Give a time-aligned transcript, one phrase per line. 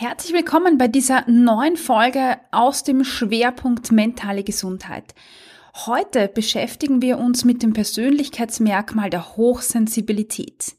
[0.00, 5.14] Herzlich willkommen bei dieser neuen Folge aus dem Schwerpunkt mentale Gesundheit.
[5.84, 10.74] Heute beschäftigen wir uns mit dem Persönlichkeitsmerkmal der Hochsensibilität.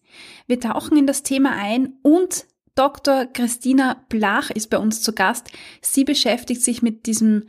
[0.47, 3.27] Wir tauchen in das Thema ein und Dr.
[3.27, 5.51] Christina Blach ist bei uns zu Gast.
[5.81, 7.43] Sie beschäftigt sich mit diesem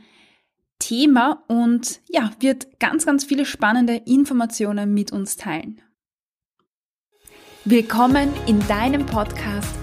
[0.77, 5.81] Thema und ja, wird ganz, ganz viele spannende Informationen mit uns teilen.
[7.65, 9.82] Willkommen in deinem Podcast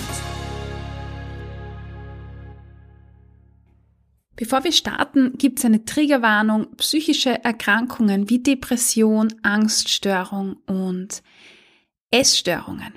[4.41, 6.75] Bevor wir starten, gibt es eine Triggerwarnung.
[6.77, 11.21] Psychische Erkrankungen wie Depression, Angststörung und
[12.09, 12.91] Essstörungen.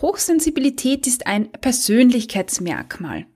[0.00, 3.26] Hochsensibilität ist ein Persönlichkeitsmerkmal.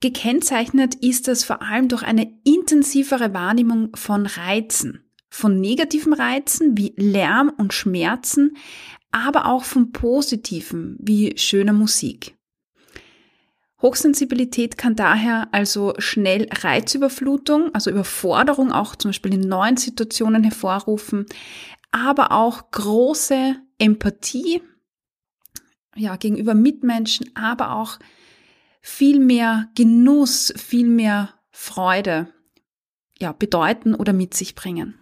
[0.00, 6.92] Gekennzeichnet ist es vor allem durch eine intensivere Wahrnehmung von Reizen, von negativen Reizen wie
[6.98, 8.58] Lärm und Schmerzen,
[9.10, 12.36] aber auch von positiven wie schöner Musik.
[13.82, 21.26] Hochsensibilität kann daher also schnell Reizüberflutung, also Überforderung auch zum Beispiel in neuen Situationen hervorrufen,
[21.90, 24.62] aber auch große Empathie
[25.96, 27.98] ja, gegenüber Mitmenschen, aber auch
[28.80, 32.32] viel mehr Genuss, viel mehr Freude
[33.18, 34.94] ja, bedeuten oder mit sich bringen.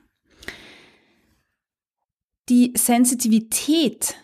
[2.48, 4.16] Die Sensitivität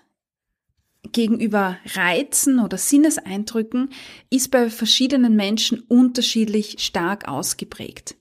[1.15, 3.89] gegenüber Reizen oder Sinneseindrücken
[4.29, 8.17] ist bei verschiedenen Menschen unterschiedlich stark ausgeprägt.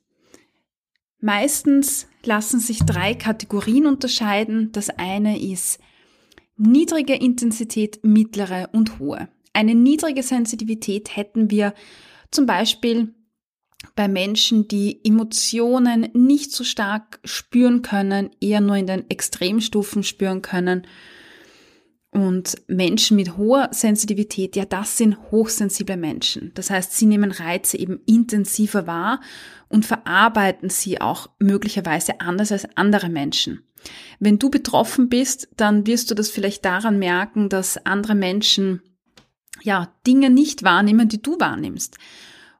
[1.19, 4.71] Meistens lassen sich drei Kategorien unterscheiden.
[4.71, 5.79] Das eine ist
[6.55, 9.27] niedrige Intensität, mittlere und hohe.
[9.51, 11.73] Eine niedrige Sensitivität hätten wir
[12.31, 13.13] zum Beispiel
[13.95, 20.41] bei Menschen, die Emotionen nicht so stark spüren können, eher nur in den Extremstufen spüren
[20.41, 20.87] können
[22.13, 26.51] und Menschen mit hoher Sensitivität, ja, das sind hochsensible Menschen.
[26.53, 29.19] Das heißt, sie nehmen Reize eben intensiver wahr
[29.67, 33.63] und verarbeiten sie auch möglicherweise anders als andere Menschen.
[34.19, 38.81] Wenn du betroffen bist, dann wirst du das vielleicht daran merken, dass andere Menschen
[39.61, 41.97] ja Dinge nicht wahrnehmen, die du wahrnimmst.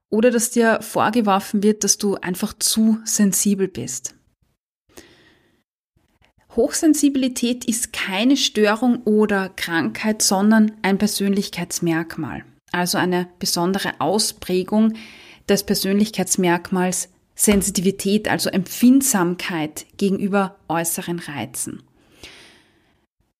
[0.09, 4.12] Oder dass dir vorgeworfen wird, dass du einfach zu sensibel bist.
[6.55, 14.93] Hochsensibilität ist keine Störung oder Krankheit, sondern ein Persönlichkeitsmerkmal, also eine besondere Ausprägung
[15.49, 21.81] des Persönlichkeitsmerkmals Sensitivität, also Empfindsamkeit gegenüber äußeren Reizen.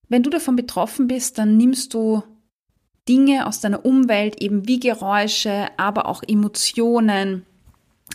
[0.10, 2.24] Wenn du davon betroffen bist, dann nimmst du
[3.08, 7.46] Dinge aus deiner Umwelt, eben wie Geräusche, aber auch Emotionen,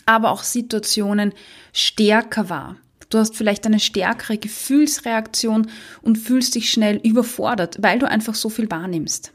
[0.05, 1.33] aber auch Situationen
[1.71, 2.75] stärker wahr.
[3.09, 5.69] Du hast vielleicht eine stärkere Gefühlsreaktion
[6.01, 9.33] und fühlst dich schnell überfordert, weil du einfach so viel wahrnimmst.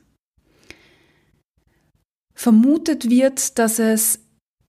[2.34, 4.20] Vermutet wird, dass es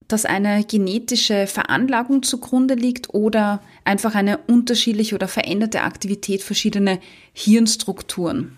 [0.08, 7.00] dass eine genetische Veranlagung zugrunde liegt oder einfach eine unterschiedliche oder veränderte Aktivität verschiedener
[7.34, 8.58] Hirnstrukturen,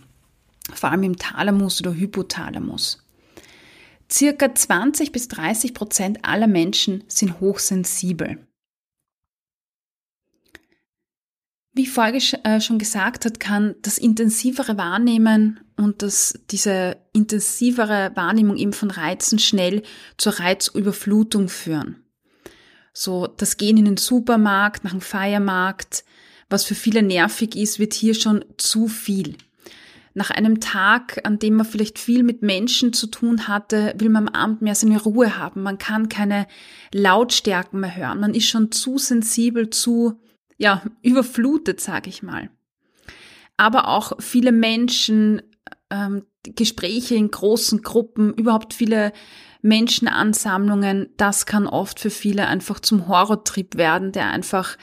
[0.73, 3.01] vor allem im Thalamus oder Hypothalamus.
[4.11, 8.46] Circa 20 bis 30 Prozent aller Menschen sind hochsensibel.
[11.77, 18.57] Wie Folge äh, schon gesagt hat, kann das intensivere Wahrnehmen und das, diese intensivere Wahrnehmung
[18.57, 19.83] eben von Reizen schnell
[20.17, 22.03] zur Reizüberflutung führen.
[22.93, 26.03] So, das Gehen in den Supermarkt, nach dem Feiermarkt,
[26.49, 29.35] was für viele nervig ist, wird hier schon zu viel.
[30.15, 34.29] Nach einem Tag, an dem man vielleicht viel mit Menschen zu tun hatte, will man
[34.29, 35.61] am Abend mehr seine Ruhe haben.
[35.61, 36.47] Man kann keine
[36.91, 38.19] Lautstärken mehr hören.
[38.19, 40.19] Man ist schon zu sensibel, zu
[40.57, 42.49] ja, überflutet, sage ich mal.
[43.57, 45.41] Aber auch viele Menschen,
[45.89, 49.13] ähm, Gespräche in großen Gruppen, überhaupt viele
[49.61, 54.77] Menschenansammlungen, das kann oft für viele einfach zum Horrortrip werden, der einfach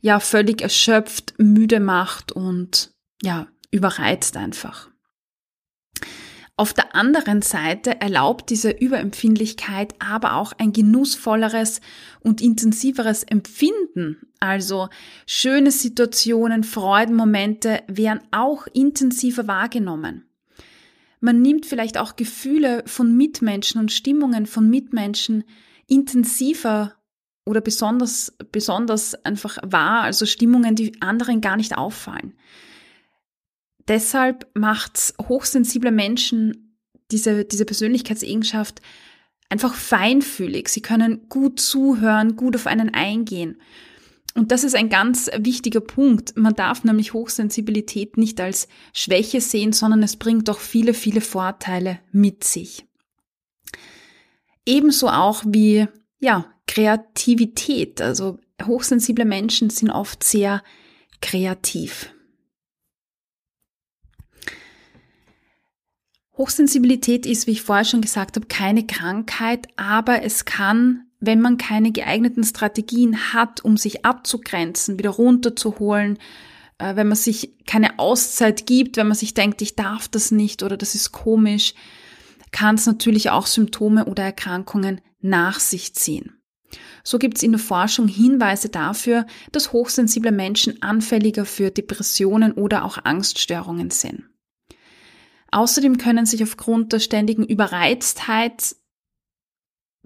[0.00, 2.92] ja völlig erschöpft, müde macht und
[3.22, 4.88] ja, überreizt einfach.
[6.58, 11.80] Auf der anderen Seite erlaubt diese Überempfindlichkeit aber auch ein genussvolleres
[12.18, 14.16] und intensiveres Empfinden.
[14.40, 14.88] Also
[15.24, 20.24] schöne Situationen, Freudenmomente werden auch intensiver wahrgenommen.
[21.20, 25.44] Man nimmt vielleicht auch Gefühle von Mitmenschen und Stimmungen von Mitmenschen
[25.86, 26.96] intensiver
[27.46, 32.34] oder besonders, besonders einfach wahr, also Stimmungen, die anderen gar nicht auffallen.
[33.88, 36.76] Deshalb macht hochsensible Menschen
[37.10, 38.82] diese, diese Persönlichkeitseigenschaft
[39.48, 40.68] einfach feinfühlig.
[40.68, 43.60] Sie können gut zuhören, gut auf einen eingehen.
[44.34, 46.36] Und das ist ein ganz wichtiger Punkt.
[46.36, 51.98] Man darf nämlich Hochsensibilität nicht als Schwäche sehen, sondern es bringt doch viele, viele Vorteile
[52.12, 52.86] mit sich.
[54.66, 55.88] Ebenso auch wie,
[56.20, 58.02] ja, Kreativität.
[58.02, 60.62] Also hochsensible Menschen sind oft sehr
[61.20, 62.12] kreativ.
[66.38, 71.58] Hochsensibilität ist, wie ich vorher schon gesagt habe, keine Krankheit, aber es kann, wenn man
[71.58, 76.18] keine geeigneten Strategien hat, um sich abzugrenzen, wieder runterzuholen,
[76.78, 80.62] äh, wenn man sich keine Auszeit gibt, wenn man sich denkt, ich darf das nicht
[80.62, 81.74] oder das ist komisch,
[82.52, 86.34] kann es natürlich auch Symptome oder Erkrankungen nach sich ziehen.
[87.02, 92.84] So gibt es in der Forschung Hinweise dafür, dass hochsensible Menschen anfälliger für Depressionen oder
[92.84, 94.24] auch Angststörungen sind.
[95.50, 98.76] Außerdem können sich aufgrund der ständigen Überreiztheit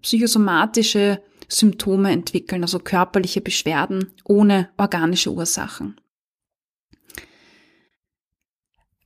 [0.00, 6.00] psychosomatische Symptome entwickeln, also körperliche Beschwerden ohne organische Ursachen.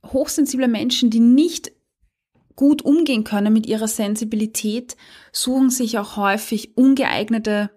[0.05, 1.71] Hochsensible Menschen, die nicht
[2.55, 4.95] gut umgehen können mit ihrer Sensibilität,
[5.31, 7.69] suchen sich auch häufig ungeeignete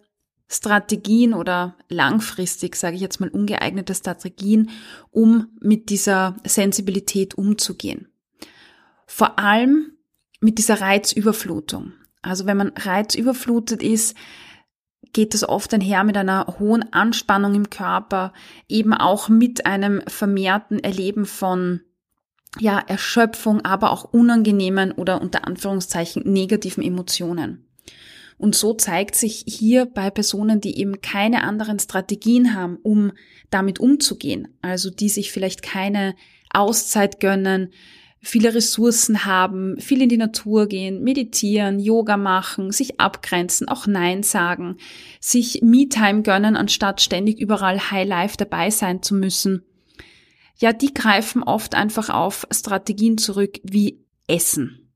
[0.48, 4.70] Strategien oder langfristig, sage ich jetzt mal, ungeeignete Strategien,
[5.10, 8.08] um mit dieser Sensibilität umzugehen.
[9.12, 9.98] Vor allem
[10.40, 11.94] mit dieser Reizüberflutung.
[12.22, 14.16] Also wenn man reizüberflutet ist,
[15.12, 18.32] geht es oft einher mit einer hohen Anspannung im Körper,
[18.68, 21.80] eben auch mit einem vermehrten Erleben von
[22.60, 27.66] ja, Erschöpfung, aber auch unangenehmen oder unter Anführungszeichen negativen Emotionen.
[28.38, 33.10] Und so zeigt sich hier bei Personen, die eben keine anderen Strategien haben, um
[33.50, 36.14] damit umzugehen, also die sich vielleicht keine
[36.52, 37.72] Auszeit gönnen,
[38.22, 44.22] viele Ressourcen haben, viel in die Natur gehen, meditieren, Yoga machen, sich abgrenzen, auch Nein
[44.22, 44.76] sagen,
[45.20, 49.64] sich Me-Time gönnen, anstatt ständig überall High Life dabei sein zu müssen.
[50.58, 54.92] Ja, die greifen oft einfach auf Strategien zurück wie Essen.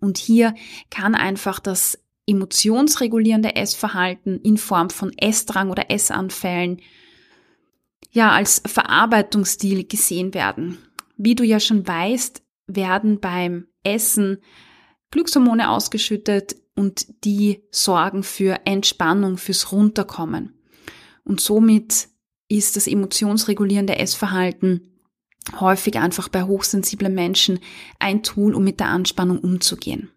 [0.00, 0.54] Und hier
[0.90, 6.80] kann einfach das emotionsregulierende Essverhalten in Form von Essdrang oder Essanfällen
[8.12, 10.78] ja als Verarbeitungsstil gesehen werden.
[11.16, 14.38] Wie du ja schon weißt, werden beim Essen
[15.10, 20.58] Glückshormone ausgeschüttet und die sorgen für Entspannung, fürs Runterkommen.
[21.24, 22.08] Und somit
[22.48, 24.90] ist das emotionsregulierende Essverhalten
[25.60, 27.60] häufig einfach bei hochsensiblen Menschen
[27.98, 30.10] ein Tool, um mit der Anspannung umzugehen.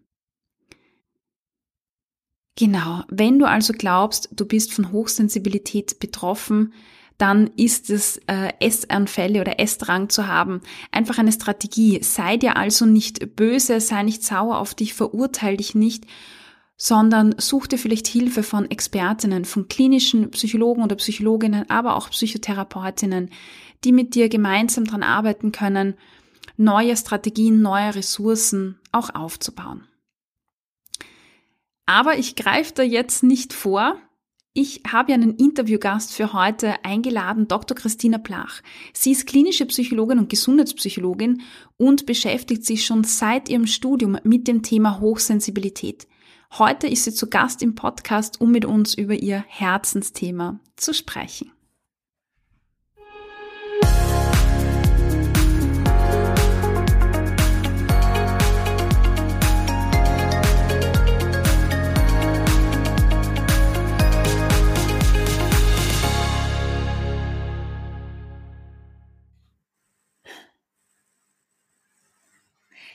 [2.56, 6.72] Genau, wenn du also glaubst, du bist von Hochsensibilität betroffen,
[7.18, 10.62] dann ist es äh, Essanfälle oder Essdrang zu haben
[10.92, 12.00] einfach eine Strategie.
[12.02, 16.06] Sei dir also nicht böse, sei nicht sauer auf dich, verurteile dich nicht,
[16.76, 23.30] sondern such dir vielleicht Hilfe von Expertinnen, von klinischen Psychologen oder Psychologinnen, aber auch Psychotherapeutinnen,
[23.82, 25.94] die mit dir gemeinsam dran arbeiten können,
[26.56, 29.88] neue Strategien, neue Ressourcen auch aufzubauen.
[31.84, 33.96] Aber ich greife da jetzt nicht vor,
[34.54, 37.76] ich habe einen Interviewgast für heute eingeladen, Dr.
[37.76, 38.60] Christina Plach.
[38.92, 41.42] Sie ist klinische Psychologin und Gesundheitspsychologin
[41.76, 46.08] und beschäftigt sich schon seit ihrem Studium mit dem Thema Hochsensibilität.
[46.58, 51.52] Heute ist sie zu Gast im Podcast, um mit uns über ihr Herzensthema zu sprechen.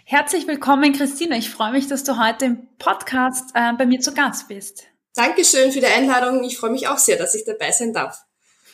[0.05, 1.37] Herzlich willkommen, Christina.
[1.37, 4.83] Ich freue mich, dass du heute im Podcast äh, bei mir zu Gast bist.
[5.15, 6.43] Dankeschön für die Einladung.
[6.43, 8.21] Ich freue mich auch sehr, dass ich dabei sein darf.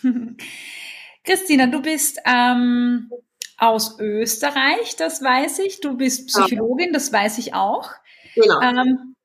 [1.24, 3.12] Christina, du bist ähm,
[3.58, 5.82] aus Österreich, das weiß ich.
[5.82, 7.92] Du bist Psychologin, das weiß ich auch.
[8.34, 8.62] Genau.
[8.62, 9.16] Ähm,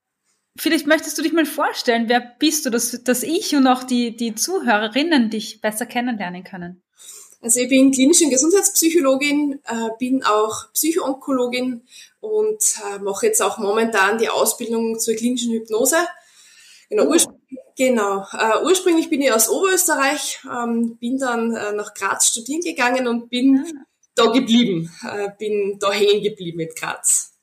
[0.59, 4.15] vielleicht möchtest du dich mal vorstellen, wer bist du, dass, dass ich und auch die,
[4.15, 6.84] die Zuhörerinnen dich besser kennenlernen können.
[7.45, 11.83] Also ich bin klinische Gesundheitspsychologin, äh, bin auch Psychoonkologin
[12.21, 15.99] und äh, mache jetzt auch momentan die Ausbildung zur klinischen Hypnose.
[16.89, 17.09] Genau, oh.
[17.09, 17.35] urspr
[17.77, 18.25] genau.
[18.33, 23.59] Uh, ursprünglich bin ich aus Oberösterreich, ähm, bin dann nach Graz studieren gegangen und bin
[23.59, 23.85] ah.
[24.15, 24.91] da geblieben,
[25.39, 27.35] bin da hängen geblieben in Graz.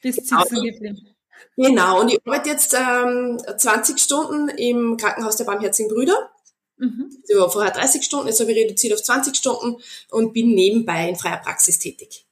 [0.00, 1.16] Bist sitzen geblieben.
[1.56, 6.31] Genau, und ich arbeite jetzt ähm, 20 Stunden im Krankenhaus der Barmherzigen Brüder.
[6.76, 7.10] Mhm.
[7.28, 11.08] Ich war vorher 30 Stunden, jetzt habe ich reduziert auf 20 Stunden und bin nebenbei
[11.08, 12.26] in freier Praxis tätig.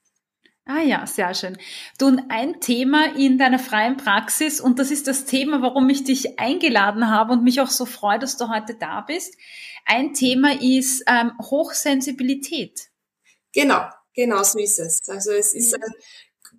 [0.66, 1.58] Ah ja, sehr schön.
[1.98, 6.04] Du, und ein Thema in deiner freien Praxis, und das ist das Thema, warum ich
[6.04, 9.36] dich eingeladen habe und mich auch so freue, dass du heute da bist.
[9.84, 12.90] Ein Thema ist ähm, Hochsensibilität.
[13.52, 13.82] Genau,
[14.14, 15.08] genau so ist es.
[15.08, 15.92] Also es ist ein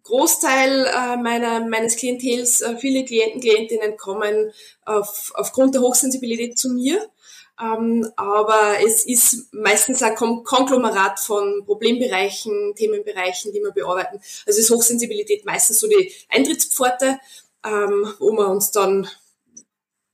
[0.04, 4.52] Großteil äh, meiner, meines Klientels, äh, viele Klienten, Klientinnen kommen
[4.84, 7.10] auf, aufgrund der Hochsensibilität zu mir
[7.56, 14.20] aber es ist meistens ein Konglomerat von Problembereichen, Themenbereichen, die wir bearbeiten.
[14.48, 17.20] Also ist Hochsensibilität meistens so die Eintrittspforte,
[17.64, 19.08] ähm, wo wir uns dann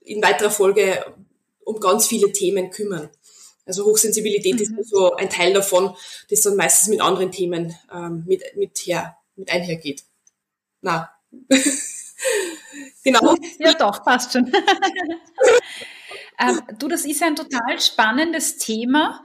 [0.01, 1.06] in weiterer Folge
[1.63, 3.10] um ganz viele Themen kümmern.
[3.65, 4.79] Also Hochsensibilität mhm.
[4.79, 5.96] ist so ein Teil davon,
[6.29, 10.03] das dann meistens mit anderen Themen ähm, mit, mit, her, mit einhergeht.
[10.82, 11.12] Na.
[13.03, 13.36] genau.
[13.60, 14.51] Ja doch, passt schon.
[16.39, 19.22] Ähm, du, das ist ein total spannendes Thema.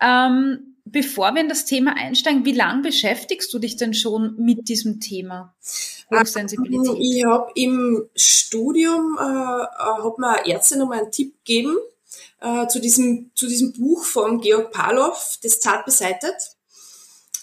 [0.00, 4.68] Ähm, bevor wir in das Thema einsteigen, wie lange beschäftigst du dich denn schon mit
[4.68, 5.54] diesem Thema
[6.10, 6.94] Hochsensibilität?
[6.94, 11.76] Ähm, ich habe im Studium, äh, äh hat mir eine Ärztin nochmal einen Tipp gegeben
[12.40, 16.34] äh, zu, diesem, zu diesem Buch von Georg Palow, das zart beseitet.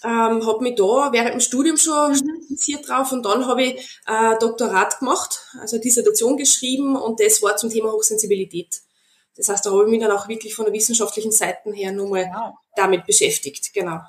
[0.06, 2.16] Ähm, habe mich da während dem Studium schon mhm.
[2.16, 7.56] spezialisiert drauf und dann habe ich äh, Doktorat gemacht, also Dissertation geschrieben und das war
[7.56, 8.82] zum Thema Hochsensibilität.
[9.36, 12.30] Das heißt, da habe ich mich dann auch wirklich von der wissenschaftlichen Seite her nochmal
[12.34, 12.54] wow.
[12.76, 14.00] damit beschäftigt, genau.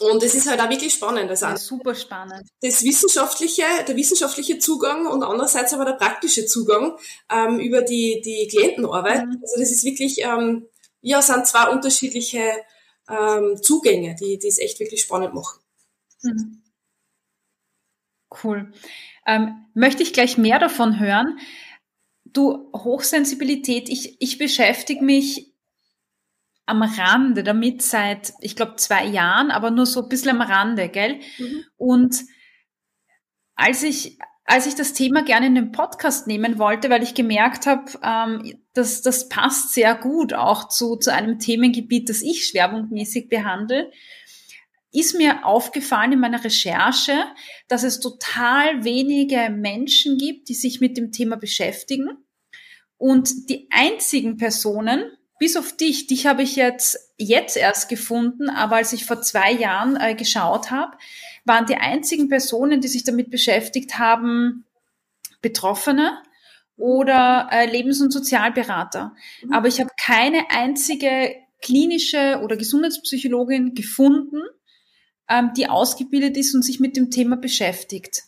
[0.00, 1.30] Und es ist halt auch wirklich spannend.
[1.30, 2.48] Also ja, super spannend.
[2.60, 6.96] Das wissenschaftliche, der wissenschaftliche Zugang und andererseits aber der praktische Zugang
[7.30, 9.26] ähm, über die, die Klientenarbeit.
[9.26, 9.38] Mhm.
[9.42, 10.66] Also das ist wirklich, ähm,
[11.02, 12.52] ja, sind zwei unterschiedliche
[13.08, 15.60] ähm, Zugänge, die, die es echt wirklich spannend machen.
[16.22, 16.62] Mhm.
[18.42, 18.72] Cool.
[19.26, 21.38] Ähm, möchte ich gleich mehr davon hören.
[22.32, 25.52] Du, Hochsensibilität, ich, ich beschäftige mich
[26.66, 30.88] am Rande damit seit, ich glaube, zwei Jahren, aber nur so ein bisschen am Rande,
[30.88, 31.20] gell?
[31.38, 31.64] Mhm.
[31.76, 32.16] Und
[33.54, 37.66] als ich, als ich das Thema gerne in den Podcast nehmen wollte, weil ich gemerkt
[37.66, 43.28] habe, ähm, dass das passt sehr gut auch zu, zu einem Themengebiet, das ich schwerpunktmäßig
[43.28, 43.90] behandle,
[44.92, 47.24] ist mir aufgefallen in meiner Recherche,
[47.68, 52.10] dass es total wenige Menschen gibt, die sich mit dem Thema beschäftigen.
[52.98, 55.04] Und die einzigen Personen,
[55.38, 59.52] bis auf dich, dich habe ich jetzt jetzt erst gefunden, aber als ich vor zwei
[59.52, 60.96] Jahren äh, geschaut habe,
[61.44, 64.64] waren die einzigen Personen, die sich damit beschäftigt haben,
[65.40, 66.18] Betroffene
[66.76, 69.14] oder äh, Lebens- und Sozialberater.
[69.42, 69.52] Mhm.
[69.52, 74.42] Aber ich habe keine einzige klinische oder Gesundheitspsychologin gefunden,
[75.32, 78.24] ähm, die ausgebildet ist und sich mit dem Thema beschäftigt.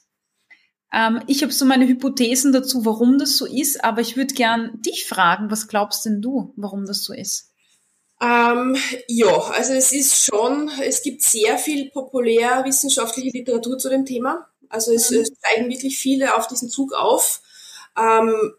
[0.92, 4.80] Ähm, ich habe so meine Hypothesen dazu, warum das so ist, aber ich würde gern
[4.80, 7.50] dich fragen, was glaubst denn du, warum das so ist?
[8.22, 8.76] Ähm,
[9.08, 14.48] ja, also es ist schon, es gibt sehr viel populärwissenschaftliche Literatur zu dem Thema.
[14.68, 15.18] Also es, mhm.
[15.18, 17.42] es steigen wirklich viele auf diesen Zug auf.
[17.98, 18.54] Ähm,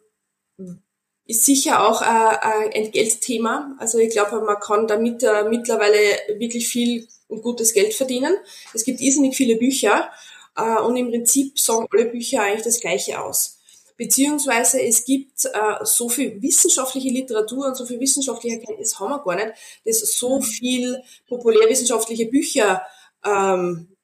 [1.27, 3.75] ist sicher auch äh, ein Geldthema.
[3.79, 5.97] Also ich glaube, man kann damit äh, mittlerweile
[6.39, 8.35] wirklich viel und gutes Geld verdienen.
[8.73, 10.11] Es gibt irrsinnig viele Bücher
[10.55, 13.59] äh, und im Prinzip sagen alle Bücher eigentlich das Gleiche aus.
[13.97, 19.23] Beziehungsweise es gibt äh, so viel wissenschaftliche Literatur und so viel wissenschaftliche Erkenntnis haben wir
[19.23, 19.53] gar nicht,
[19.85, 22.81] dass so viel populärwissenschaftliche Bücher
[23.25, 23.94] ähm,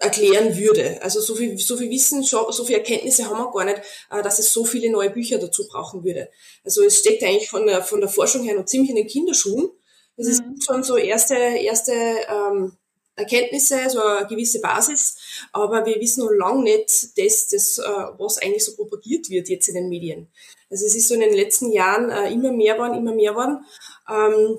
[0.00, 1.00] erklären würde.
[1.02, 3.80] Also so viel, so viel Wissenschaft, so viel Erkenntnisse haben wir gar nicht,
[4.10, 6.28] äh, dass es so viele neue Bücher dazu brauchen würde.
[6.64, 9.70] Also es steckt eigentlich von der, von der Forschung her noch ziemlich in den Kinderschuhen.
[10.16, 10.54] Das mhm.
[10.56, 12.76] ist schon so erste, erste ähm,
[13.18, 15.16] Erkenntnisse, so eine gewisse Basis,
[15.52, 17.82] aber wir wissen noch lange nicht das, das, äh,
[18.18, 20.28] was eigentlich so propagiert wird jetzt in den Medien.
[20.70, 23.64] Also es ist so in den letzten Jahren äh, immer mehr geworden, immer mehr geworden.
[24.08, 24.58] Ähm,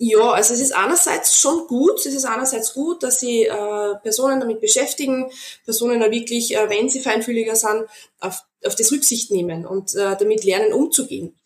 [0.00, 4.38] ja, also es ist einerseits schon gut, es ist einerseits gut, dass sie äh, Personen
[4.38, 5.30] damit beschäftigen,
[5.64, 7.84] Personen da wirklich, äh, wenn sie feinfühliger sind,
[8.20, 11.36] auf, auf das Rücksicht nehmen und äh, damit lernen umzugehen.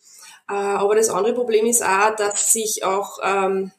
[0.47, 3.71] Äh, aber das andere Problem ist auch, dass sich auch ähm,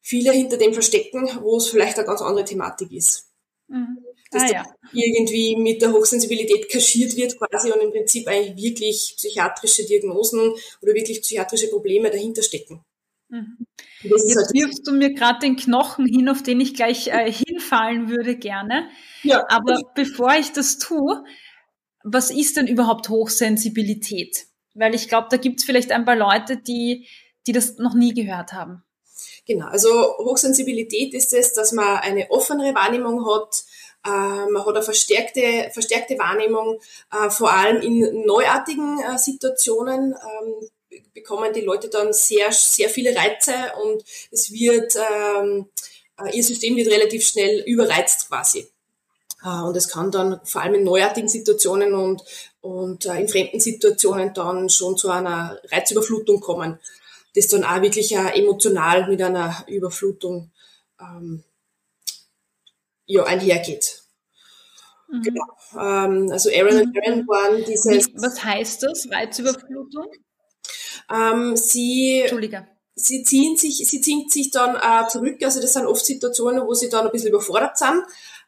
[0.00, 3.28] viele hinter dem verstecken, wo es vielleicht eine ganz andere Thematik ist.
[3.68, 3.98] Mhm.
[4.32, 4.64] Dass ah, ja.
[4.92, 10.94] irgendwie mit der Hochsensibilität kaschiert wird quasi und im Prinzip eigentlich wirklich psychiatrische Diagnosen oder
[10.94, 12.84] wirklich psychiatrische Probleme dahinter stecken.
[13.28, 13.66] Mhm.
[14.02, 18.08] Jetzt halt wirfst du mir gerade den Knochen hin, auf den ich gleich äh, hinfallen
[18.08, 18.88] würde gerne.
[19.22, 19.44] Ja.
[19.48, 21.24] Aber bevor ich das tue,
[22.04, 24.46] was ist denn überhaupt Hochsensibilität?
[24.74, 27.08] Weil ich glaube, da gibt es vielleicht ein paar Leute, die,
[27.46, 28.84] die das noch nie gehört haben.
[29.46, 33.64] Genau, also Hochsensibilität ist es, dass man eine offenere Wahrnehmung hat,
[34.06, 36.78] Äh, man hat eine verstärkte, verstärkte Wahrnehmung,
[37.10, 40.12] äh, vor allem in neuartigen äh, Situationen.
[40.12, 40.68] Ähm,
[41.14, 45.66] bekommen die Leute dann sehr, sehr viele Reize und es wird, ähm,
[46.32, 48.68] ihr System wird relativ schnell überreizt quasi.
[49.42, 52.24] Und es kann dann vor allem in neuartigen Situationen und,
[52.62, 56.80] und in fremden Situationen dann schon zu einer Reizüberflutung kommen,
[57.36, 60.50] das dann auch wirklich emotional mit einer Überflutung
[61.00, 61.44] ähm,
[63.06, 64.02] ja, einhergeht.
[65.08, 65.22] Mhm.
[65.22, 65.44] Genau.
[65.74, 67.28] Ähm, also Aaron und Aaron mhm.
[67.28, 68.08] waren dieses.
[68.14, 70.10] Was heißt das, Reizüberflutung?
[71.10, 72.66] Ähm, sie, Entschuldige.
[72.98, 75.36] Sie ziehen sich, sie ziehen sich dann äh, zurück.
[75.42, 78.02] Also das sind oft Situationen, wo sie dann ein bisschen überfordert sind.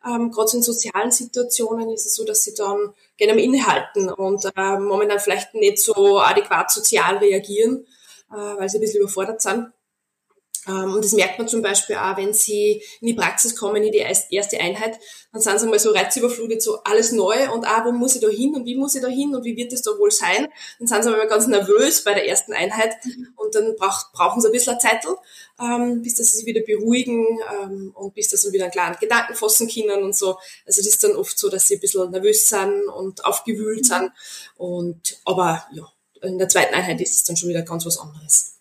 [0.06, 4.10] Ähm, Gerade so in sozialen Situationen ist es so, dass sie dann gerne am Innehalten
[4.10, 7.84] und äh, momentan vielleicht nicht so adäquat sozial reagieren,
[8.30, 9.66] äh, weil sie ein bisschen überfordert sind.
[10.68, 13.92] Ähm, und das merkt man zum Beispiel auch, wenn sie in die Praxis kommen, in
[13.92, 14.98] die erste Einheit,
[15.32, 18.28] dann sind sie mal so reizüberflutet, so alles neu und ah, wo muss ich da
[18.28, 20.48] hin und wie muss ich da hin und wie wird es da wohl sein?
[20.78, 22.94] Dann sind sie mal ganz nervös bei der ersten Einheit
[23.36, 25.04] und dann braucht, brauchen sie ein bisschen Zeit,
[25.60, 28.96] ähm, bis dass sie sich wieder beruhigen ähm, und bis dass sie wieder einen kleinen
[29.00, 30.36] Gedanken fassen können und so.
[30.66, 33.84] Also das ist dann oft so, dass sie ein bisschen nervös sind und aufgewühlt mhm.
[33.84, 34.12] sind
[34.56, 35.90] und aber ja,
[36.22, 38.57] in der zweiten Einheit ist es dann schon wieder ganz was anderes.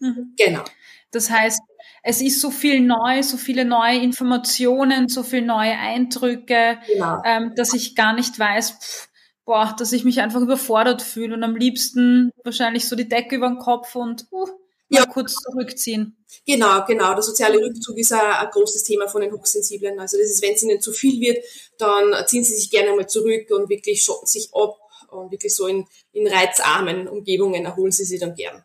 [0.00, 0.34] Mhm.
[0.36, 0.64] Genau.
[1.10, 1.60] Das heißt,
[2.02, 7.22] es ist so viel neu, so viele neue Informationen, so viele neue Eindrücke, genau.
[7.24, 9.08] ähm, dass ich gar nicht weiß, pff,
[9.44, 13.48] boah, dass ich mich einfach überfordert fühle und am liebsten wahrscheinlich so die Decke über
[13.48, 14.46] den Kopf und uh,
[14.90, 15.06] ja.
[15.06, 16.16] kurz zurückziehen.
[16.46, 17.14] Genau, genau.
[17.14, 19.98] Der soziale Rückzug ist ein, ein, großes Thema von den Hochsensiblen.
[19.98, 21.44] Also das ist, wenn es ihnen zu viel wird,
[21.78, 24.76] dann ziehen sie sich gerne mal zurück und wirklich schotten sich ab
[25.10, 28.62] und wirklich so in, in reizarmen Umgebungen erholen sie sich dann gern.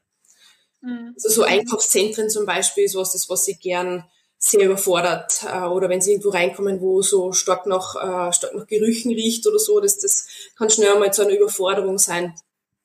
[0.83, 1.13] Mhm.
[1.15, 4.03] Also so Einkaufszentren zum Beispiel ist was, das, was sie gern
[4.37, 5.43] sehr überfordert.
[5.43, 9.47] Äh, oder wenn sie irgendwo reinkommen, wo so stark nach, äh, stark nach Gerüchen riecht
[9.47, 12.35] oder so, das, das kann schnell mal zu einer Überforderung sein,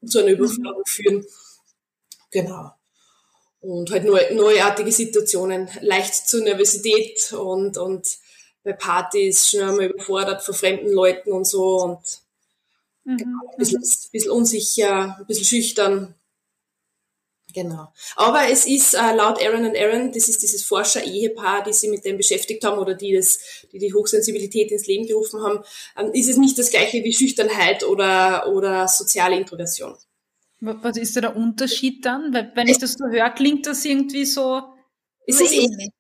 [0.06, 0.90] zu einer Überforderung mhm.
[0.90, 1.26] führen.
[2.30, 2.70] Genau.
[3.60, 8.06] Und halt neu, neuartige Situationen, leicht zur Nervosität und, und
[8.62, 12.00] bei Partys schnell mal überfordert vor fremden Leuten und so und
[13.02, 13.16] mhm.
[13.16, 16.14] genau, ein, bisschen, ein bisschen unsicher, ein bisschen schüchtern.
[17.54, 17.88] Genau.
[18.16, 22.04] Aber es ist äh, laut Aaron und Aaron, das ist dieses Forscher-Ehepaar, die sich mit
[22.04, 23.38] dem beschäftigt haben oder die das,
[23.72, 25.60] die, die Hochsensibilität ins Leben gerufen haben,
[25.96, 29.96] ähm, ist es nicht das gleiche wie Schüchternheit oder, oder soziale Introversion.
[30.60, 32.34] Was ist da der Unterschied dann?
[32.34, 34.62] Weil wenn ich das so höre, klingt das irgendwie so.
[35.26, 35.90] Es ist ähnlich.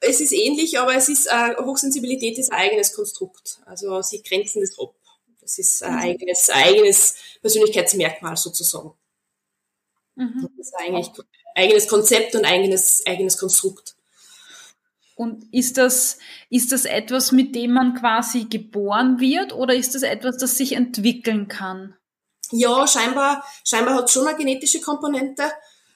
[0.00, 3.60] Es ist ähnlich, aber es ist äh, Hochsensibilität ist ein eigenes Konstrukt.
[3.64, 4.94] Also sie grenzen das ab.
[5.40, 6.00] Das ist ein mhm.
[6.00, 8.92] eigenes, eigenes Persönlichkeitsmerkmal sozusagen.
[10.16, 10.50] Mhm.
[10.56, 11.10] Das ist eigentlich
[11.54, 13.94] eigenes Konzept und eigenes, eigenes Konstrukt.
[15.14, 16.18] Und ist das,
[16.50, 20.72] ist das etwas, mit dem man quasi geboren wird oder ist das etwas, das sich
[20.72, 21.96] entwickeln kann?
[22.50, 25.44] Ja, scheinbar, scheinbar hat es schon eine genetische Komponente.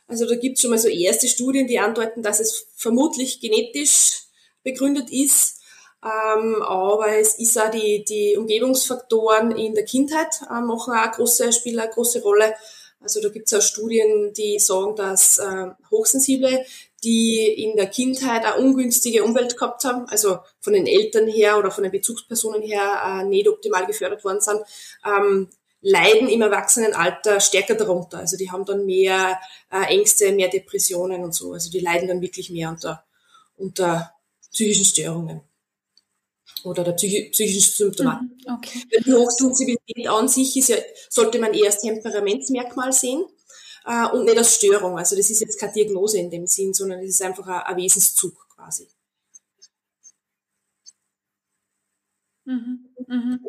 [0.09, 4.23] Also da gibt es schon mal so erste Studien, die andeuten, dass es vermutlich genetisch
[4.63, 5.61] begründet ist.
[6.03, 11.11] Ähm, aber es ist auch die, die Umgebungsfaktoren in der Kindheit äh, machen auch eine
[11.13, 12.55] große, spielen eine große Rolle.
[13.01, 16.65] Also da gibt es auch Studien, die sagen, dass äh, Hochsensible,
[17.03, 21.71] die in der Kindheit eine ungünstige Umwelt gehabt haben, also von den Eltern her oder
[21.71, 24.61] von den Bezugspersonen her äh, nicht optimal gefördert worden sind,
[25.07, 25.49] ähm,
[25.81, 28.19] leiden im Erwachsenenalter stärker darunter.
[28.19, 31.55] Also die haben dann mehr äh, Ängste, mehr Depressionen und so.
[31.55, 33.05] Also die leiden dann wirklich mehr unter,
[33.57, 34.13] unter
[34.53, 35.41] psychischen Störungen
[36.65, 38.29] oder der psychischen Symptomatik.
[38.47, 38.83] Mhm, okay.
[39.07, 40.77] Die Hochsensibilität an sich ist ja,
[41.09, 43.25] sollte man eher als Temperamentsmerkmal sehen
[43.87, 44.99] äh, und nicht als Störung.
[44.99, 47.77] Also das ist jetzt keine Diagnose in dem Sinn, sondern es ist einfach ein, ein
[47.77, 48.89] Wesenszug quasi.
[52.45, 52.89] Mhm.
[53.07, 53.41] Mhm.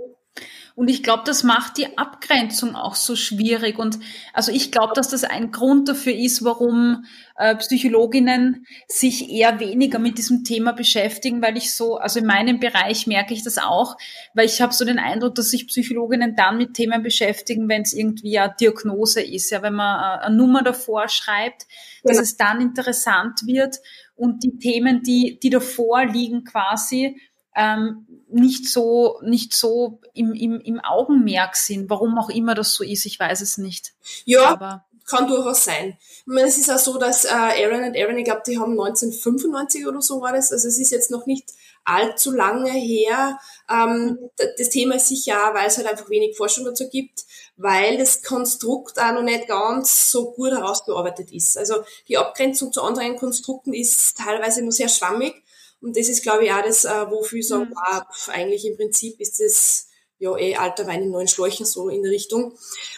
[0.76, 3.78] Und ich glaube, das macht die Abgrenzung auch so schwierig.
[3.78, 4.00] Und
[4.34, 10.00] also ich glaube, dass das ein Grund dafür ist, warum äh, Psychologinnen sich eher weniger
[10.00, 13.98] mit diesem Thema beschäftigen, weil ich so, also in meinem Bereich merke ich das auch,
[14.34, 17.94] weil ich habe so den Eindruck, dass sich Psychologinnen dann mit Themen beschäftigen, wenn es
[17.94, 21.67] irgendwie eine Diagnose ist, ja, wenn man äh, eine Nummer davor schreibt,
[22.04, 22.24] dass ja.
[22.24, 23.78] es dann interessant wird
[24.15, 27.17] und die Themen, die, die davor liegen quasi,
[27.56, 31.90] ähm, nicht so, nicht so im, im, im Augenmerk sind.
[31.90, 33.94] Warum auch immer das so ist, ich weiß es nicht.
[34.26, 35.98] Ja, Aber kann durchaus sein.
[36.00, 38.72] Ich meine, es ist auch so, dass äh, Aaron und Aaron, ich glaube, die haben
[38.72, 41.52] 1995 oder so war das, also es ist jetzt noch nicht
[41.84, 43.40] allzu lange her.
[43.70, 44.18] Ähm,
[44.58, 47.26] das Thema ist sicher auch, weil es halt einfach wenig Forschung dazu gibt,
[47.58, 51.58] weil das Konstrukt auch noch nicht ganz so gut herausgearbeitet ist.
[51.58, 55.44] Also die Abgrenzung zu anderen Konstrukten ist teilweise nur sehr schwammig
[55.82, 57.74] Und das ist, glaube ich, auch das, äh, wofür ich sage, mhm.
[57.76, 59.88] ah, eigentlich im Prinzip ist das
[60.20, 62.54] ja eh alter Wein in neuen Schläuchen, so in der Richtung.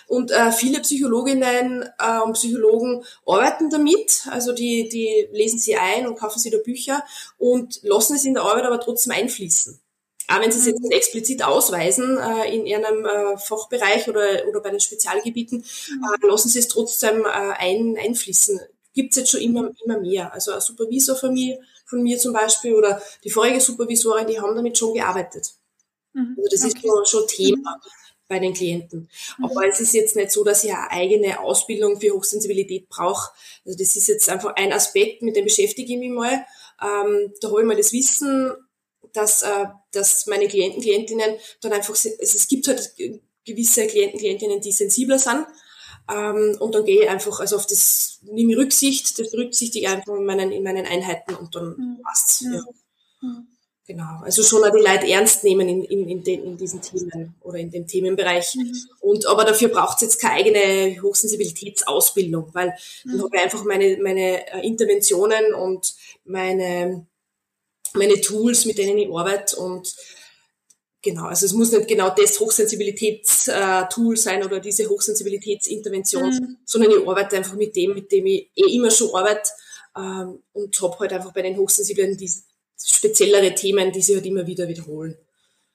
[0.07, 6.05] Und äh, viele Psychologinnen äh, und Psychologen arbeiten damit, also die, die lesen sie ein
[6.05, 7.03] und kaufen sie da Bücher
[7.37, 9.79] und lassen es in der Arbeit aber trotzdem einfließen.
[10.27, 14.61] Auch wenn sie es jetzt nicht explizit ausweisen äh, in ihrem äh, Fachbereich oder, oder
[14.61, 18.59] bei den Spezialgebieten, äh, lassen sie es trotzdem äh, ein, einfließen.
[18.93, 20.33] Gibt es jetzt schon immer, immer mehr.
[20.33, 24.55] Also ein Supervisor von mir, von mir zum Beispiel oder die vorige Supervisorin, die haben
[24.55, 25.53] damit schon gearbeitet.
[26.13, 26.35] Mhm.
[26.37, 26.73] Also das okay.
[26.75, 27.89] ist schon, schon Thema mhm.
[28.27, 29.09] bei den Klienten.
[29.37, 29.45] Mhm.
[29.45, 33.31] Aber es ist jetzt nicht so, dass ich eine eigene Ausbildung für Hochsensibilität brauche.
[33.65, 36.45] Also das ist jetzt einfach ein Aspekt, mit dem beschäftige ich mich mal.
[36.81, 38.53] Ähm, da habe ich mal das Wissen,
[39.13, 42.93] dass, äh, dass meine Klienten, Klientinnen dann einfach, also es gibt halt
[43.45, 45.45] gewisse Klienten, Klientinnen, die sensibler sind.
[46.11, 49.91] Ähm, und dann gehe ich einfach, also auf das nehme ich Rücksicht, das berücksichtige ich
[49.91, 52.01] einfach in meinen, in meinen Einheiten und dann mhm.
[52.03, 52.41] passt's.
[52.41, 52.63] Ja.
[53.21, 53.47] Mhm.
[53.85, 57.35] Genau, also schon auch die Leute ernst nehmen in, in, in, den, in diesen Themen
[57.41, 58.55] oder in dem Themenbereich.
[58.55, 58.73] Mhm.
[59.01, 62.69] Und aber dafür braucht es jetzt keine eigene Hochsensibilitätsausbildung, weil
[63.03, 63.11] mhm.
[63.11, 67.05] dann habe ich einfach meine, meine äh, Interventionen und meine,
[67.93, 69.93] meine Tools, mit denen ich arbeite und
[71.03, 76.57] Genau, also es muss nicht genau das Hochsensibilitätstool sein oder diese Hochsensibilitätsintervention, mhm.
[76.63, 79.49] sondern ich arbeite einfach mit dem, mit dem ich eh immer schon arbeite
[79.97, 82.31] ähm, und habe halt einfach bei den Hochsensiblen die
[82.81, 85.17] speziellere Themen, die sich halt immer wieder wiederholen.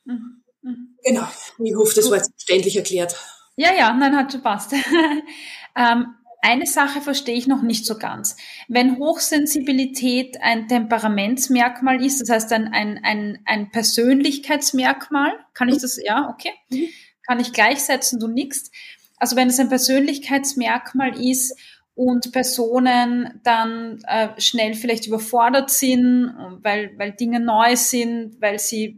[0.07, 0.43] Mhm.
[0.62, 0.99] Mhm.
[1.05, 1.29] Genau,
[1.62, 3.14] ich hoffe, das war jetzt verständlich erklärt.
[3.57, 4.73] Ja, ja, nein, hat schon passt.
[5.77, 8.37] ähm, eine Sache verstehe ich noch nicht so ganz.
[8.68, 15.98] Wenn Hochsensibilität ein Temperamentsmerkmal ist, das heißt ein, ein, ein, ein Persönlichkeitsmerkmal, kann ich das,
[16.03, 16.88] ja, okay, mhm.
[17.27, 18.70] kann ich gleichsetzen, du nix.
[19.16, 21.59] Also wenn es ein Persönlichkeitsmerkmal ist
[21.94, 28.96] und Personen dann äh, schnell vielleicht überfordert sind, weil, weil Dinge neu sind, weil sie,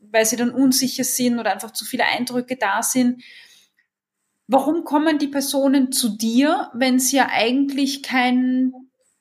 [0.00, 3.22] weil sie dann unsicher sind oder einfach zu viele Eindrücke da sind,
[4.52, 8.72] warum kommen die Personen zu dir, wenn es ja eigentlich kein,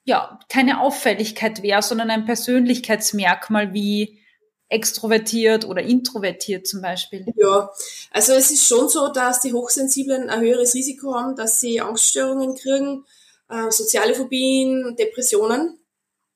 [0.04, 4.20] ja, keine Auffälligkeit wäre, sondern ein Persönlichkeitsmerkmal wie
[4.68, 7.26] extrovertiert oder introvertiert zum Beispiel?
[7.36, 7.70] Ja,
[8.12, 12.56] also es ist schon so, dass die Hochsensiblen ein höheres Risiko haben, dass sie Angststörungen
[12.56, 13.06] kriegen,
[13.50, 15.80] äh, soziale Phobien, Depressionen.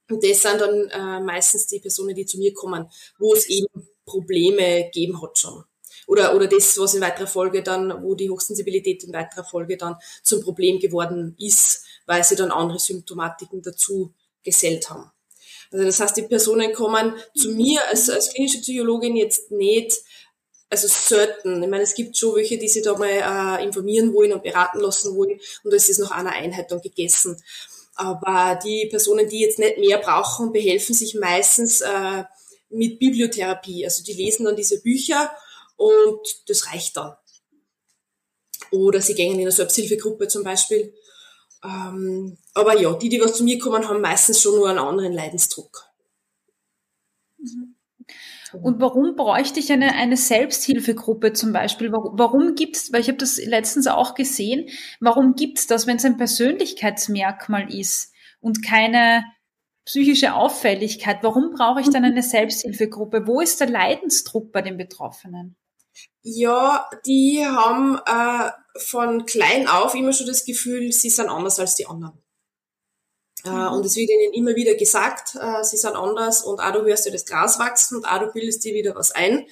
[0.10, 3.68] Und das sind dann äh, meistens die Personen, die zu mir kommen, wo es eben
[4.06, 5.64] Probleme gegeben hat schon
[6.08, 9.96] oder, oder das, was in weiterer Folge dann, wo die Hochsensibilität in weiterer Folge dann
[10.24, 14.14] zum Problem geworden ist, weil sie dann andere Symptomatiken dazu
[14.44, 15.12] gesellt haben.
[15.72, 19.94] Also das heißt, die Personen kommen zu mir als, als klinische Psychologin jetzt nicht,
[20.70, 21.62] also selten.
[21.62, 24.80] Ich meine, es gibt schon welche, die sich da mal äh, informieren wollen und beraten
[24.80, 27.42] lassen wollen und da ist es nach einer Einheit dann gegessen.
[27.96, 32.24] Aber die Personen, die jetzt nicht mehr brauchen, behelfen sich meistens äh,
[32.70, 33.86] mit Bibliotherapie.
[33.86, 35.32] Also die lesen dann diese Bücher
[35.76, 37.16] und das reicht dann.
[38.72, 40.94] Oder sie gehen in eine Selbsthilfegruppe zum Beispiel.
[41.64, 45.14] Ähm, aber ja, die, die was zu mir kommen, haben meistens schon nur einen anderen
[45.14, 45.90] Leidensdruck.
[47.38, 47.76] Mhm.
[48.62, 51.92] Und warum bräuchte ich eine, eine Selbsthilfegruppe zum Beispiel?
[51.92, 55.88] Warum, warum gibt es, weil ich habe das letztens auch gesehen, warum gibt es das,
[55.88, 59.24] wenn es ein Persönlichkeitsmerkmal ist und keine
[59.86, 61.18] psychische Auffälligkeit?
[61.22, 62.12] Warum brauche ich dann mhm.
[62.12, 63.28] eine Selbsthilfegruppe?
[63.28, 65.58] Wo ist der Leidensdruck bei den Betroffenen?
[66.22, 71.76] Ja, die haben äh, von klein auf immer schon das Gefühl, sie sind anders als
[71.76, 72.22] die anderen.
[73.46, 73.74] Äh, mhm.
[73.74, 77.06] und es wird ihnen immer wieder gesagt, äh, sie sind anders und auch du hörst
[77.06, 79.46] dir das Gras wachsen und auch du bildest dir wieder was ein.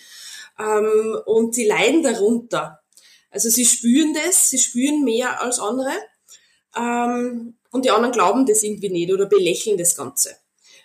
[0.59, 2.79] Ähm, und sie leiden darunter.
[3.29, 5.91] Also sie spüren das, sie spüren mehr als andere.
[6.75, 10.37] Ähm, und die anderen glauben das irgendwie nicht oder belächeln das Ganze.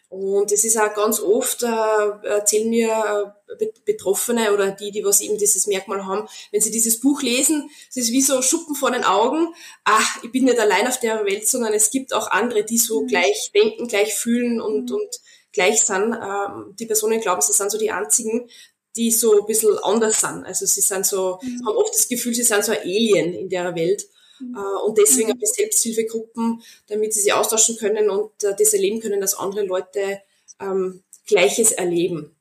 [0.08, 5.20] Und es ist auch ganz oft, äh, erzählen mir äh, Betroffene oder die, die was
[5.20, 8.90] eben dieses Merkmal haben, wenn sie dieses Buch lesen, es ist wie so Schuppen vor
[8.90, 9.48] den Augen.
[9.84, 13.02] Ach, ich bin nicht allein auf der Welt, sondern es gibt auch andere, die so
[13.02, 13.06] mhm.
[13.08, 14.96] gleich denken, gleich fühlen und, mhm.
[14.96, 15.20] und
[15.52, 16.14] gleich sind.
[16.14, 18.48] Ähm, die Personen glauben, sie sind so die einzigen,
[18.96, 20.44] die so ein bisschen anders sind.
[20.44, 21.66] Also sie sind so, mhm.
[21.66, 24.04] haben oft das Gefühl, sie sind so ein Alien in der Welt.
[24.40, 24.56] Mhm.
[24.56, 25.32] Äh, und deswegen mhm.
[25.32, 29.64] habe ich Selbsthilfegruppen, damit sie sich austauschen können und äh, das erleben können, dass andere
[29.64, 30.22] Leute
[30.60, 32.34] ähm, Gleiches erleben.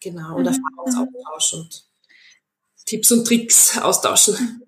[0.00, 0.48] Genau, und mhm.
[0.48, 1.84] Erfahrungsaustausch und
[2.86, 4.62] Tipps und Tricks austauschen.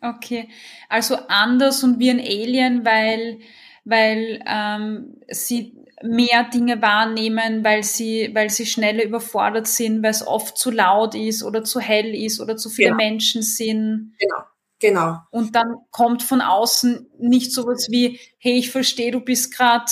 [0.00, 0.48] Okay,
[0.88, 3.38] also anders und wie ein Alien, weil,
[3.84, 10.26] weil ähm, sie mehr Dinge wahrnehmen, weil sie, weil sie schneller überfordert sind, weil es
[10.26, 12.98] oft zu laut ist oder zu hell ist oder zu viele genau.
[12.98, 14.14] Menschen sind.
[14.18, 14.44] Genau,
[14.82, 15.18] Genau.
[15.30, 19.84] Und dann kommt von außen nicht sowas wie, hey, ich verstehe, du bist gerade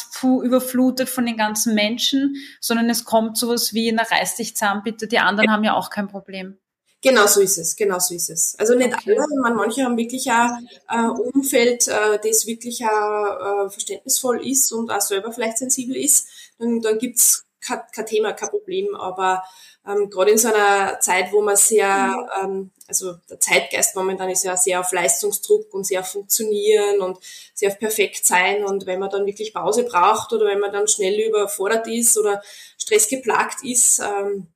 [0.42, 5.06] überflutet von den ganzen Menschen, sondern es kommt sowas wie, na reiß dich zusammen, bitte,
[5.06, 6.58] die anderen haben ja auch kein Problem.
[7.02, 8.54] Genau so ist es, genau so ist es.
[8.58, 9.16] Also nicht okay.
[9.16, 14.70] alle, man, manche haben wirklich ein äh, Umfeld, äh, das wirklich auch, äh, verständnisvoll ist
[14.72, 16.28] und auch selber vielleicht sensibel ist.
[16.58, 18.94] Dann, dann gibt's kein, kein Thema, kein Problem.
[18.94, 19.42] Aber
[19.86, 24.44] ähm, gerade in so einer Zeit, wo man sehr, ähm, also der Zeitgeist momentan ist
[24.44, 27.18] ja sehr auf Leistungsdruck und sehr auf Funktionieren und
[27.54, 28.62] sehr auf perfekt sein.
[28.62, 32.42] Und wenn man dann wirklich Pause braucht oder wenn man dann schnell überfordert ist oder
[32.76, 34.48] stressgeplagt ist, ähm,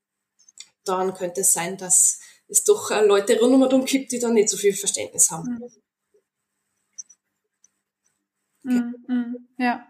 [0.85, 4.57] dann könnte es sein, dass es doch äh, Leute rundherum gibt, die da nicht so
[4.57, 5.59] viel Verständnis haben.
[8.63, 8.95] Mhm.
[9.07, 9.49] Mhm.
[9.59, 9.87] Ja.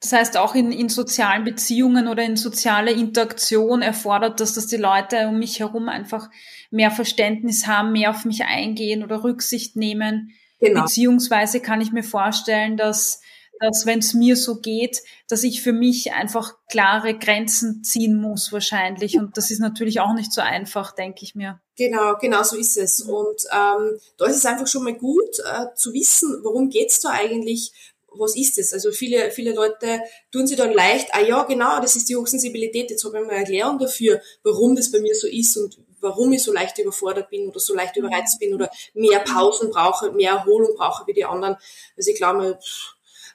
[0.00, 4.76] Das heißt, auch in, in sozialen Beziehungen oder in soziale Interaktion erfordert das, dass die
[4.76, 6.28] Leute um mich herum einfach
[6.72, 10.32] mehr Verständnis haben, mehr auf mich eingehen oder Rücksicht nehmen.
[10.58, 10.82] Genau.
[10.82, 13.21] Beziehungsweise kann ich mir vorstellen, dass
[13.60, 18.52] dass wenn es mir so geht, dass ich für mich einfach klare Grenzen ziehen muss
[18.52, 19.18] wahrscheinlich.
[19.18, 21.60] Und das ist natürlich auch nicht so einfach, denke ich mir.
[21.76, 23.00] Genau, genau so ist es.
[23.00, 27.10] Und ähm, da ist es einfach schon mal gut äh, zu wissen, worum geht's da
[27.10, 27.72] eigentlich,
[28.14, 28.72] was ist es?
[28.72, 32.90] Also viele, viele Leute tun sich dann leicht, ah ja, genau, das ist die Hochsensibilität,
[32.90, 36.32] jetzt habe ich mal eine Erklärung dafür, warum das bei mir so ist und warum
[36.32, 40.32] ich so leicht überfordert bin oder so leicht überreizt bin oder mehr Pausen brauche, mehr
[40.32, 41.56] Erholung brauche wie die anderen.
[41.96, 42.58] Also ich glaube,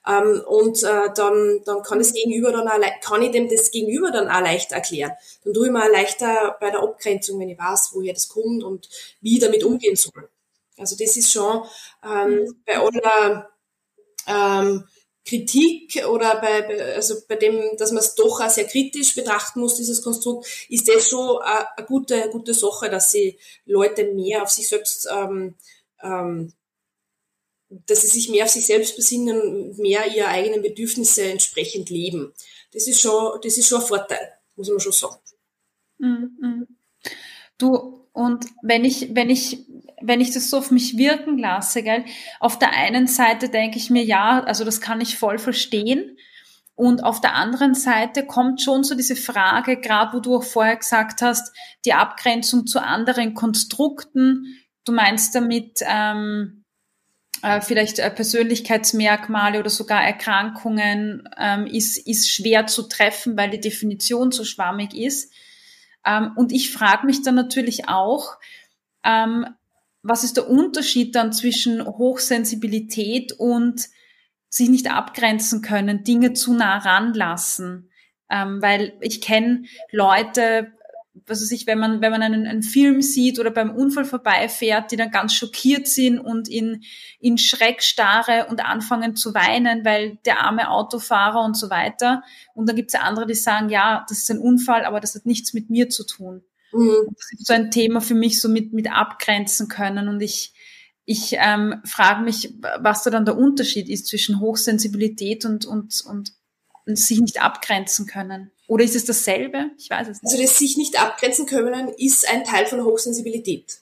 [0.07, 4.11] ähm, und äh, dann, dann kann das Gegenüber dann auch, kann ich dem das Gegenüber
[4.11, 5.11] dann auch leicht erklären.
[5.43, 8.63] Dann tue ich mir auch leichter bei der Abgrenzung, wenn ich weiß, woher das kommt
[8.63, 8.89] und
[9.21, 10.29] wie ich damit umgehen soll.
[10.77, 11.63] Also das ist schon
[12.03, 12.63] ähm, mhm.
[12.65, 13.49] bei aller
[14.27, 14.83] ähm,
[15.25, 19.75] Kritik oder bei, also bei dem, dass man es doch auch sehr kritisch betrachten muss,
[19.75, 24.69] dieses Konstrukt, ist das schon eine, gute, gute Sache, dass sie Leute mehr auf sich
[24.69, 25.55] selbst ähm,
[26.01, 26.53] ähm,
[27.69, 32.33] dass sie sich mehr auf sich selbst besinnen mehr ihre eigenen Bedürfnisse entsprechend leben.
[32.73, 35.17] Das ist schon, das ist schon ein Vorteil, muss man schon sagen.
[35.97, 36.67] Mhm.
[37.57, 39.65] Du, und wenn ich, wenn ich,
[40.01, 42.05] wenn ich das so auf mich wirken lasse, gell,
[42.39, 46.17] auf der einen Seite denke ich mir, ja, also das kann ich voll verstehen.
[46.75, 50.75] Und auf der anderen Seite kommt schon so diese Frage, gerade wo du auch vorher
[50.75, 51.51] gesagt hast,
[51.85, 54.57] die Abgrenzung zu anderen Konstrukten.
[54.85, 56.56] Du meinst damit, ähm,
[57.41, 63.59] äh, vielleicht äh, Persönlichkeitsmerkmale oder sogar Erkrankungen ähm, ist, ist schwer zu treffen, weil die
[63.59, 65.33] Definition so schwammig ist.
[66.05, 68.37] Ähm, und ich frage mich dann natürlich auch,
[69.03, 69.45] ähm,
[70.03, 73.89] was ist der Unterschied dann zwischen Hochsensibilität und
[74.49, 77.91] sich nicht abgrenzen können, Dinge zu nah ranlassen?
[78.29, 80.73] Ähm, weil ich kenne Leute,
[81.27, 84.91] was weiß ich, wenn man, wenn man einen, einen Film sieht oder beim Unfall vorbeifährt,
[84.91, 86.83] die dann ganz schockiert sind und in,
[87.19, 92.23] in Schreck starre und anfangen zu weinen, weil der arme Autofahrer und so weiter.
[92.53, 95.25] Und dann gibt es andere, die sagen, ja, das ist ein Unfall, aber das hat
[95.25, 96.43] nichts mit mir zu tun.
[96.71, 97.07] Mhm.
[97.13, 100.07] Das ist so ein Thema für mich, so mit, mit abgrenzen können.
[100.07, 100.53] Und ich,
[101.03, 106.31] ich ähm, frage mich, was da dann der Unterschied ist zwischen Hochsensibilität und, und, und
[106.85, 108.51] sich nicht abgrenzen können.
[108.67, 109.71] Oder ist es dasselbe?
[109.77, 110.31] Ich weiß es nicht.
[110.31, 113.79] Also das sich nicht abgrenzen können, ist ein Teil von Hochsensibilität.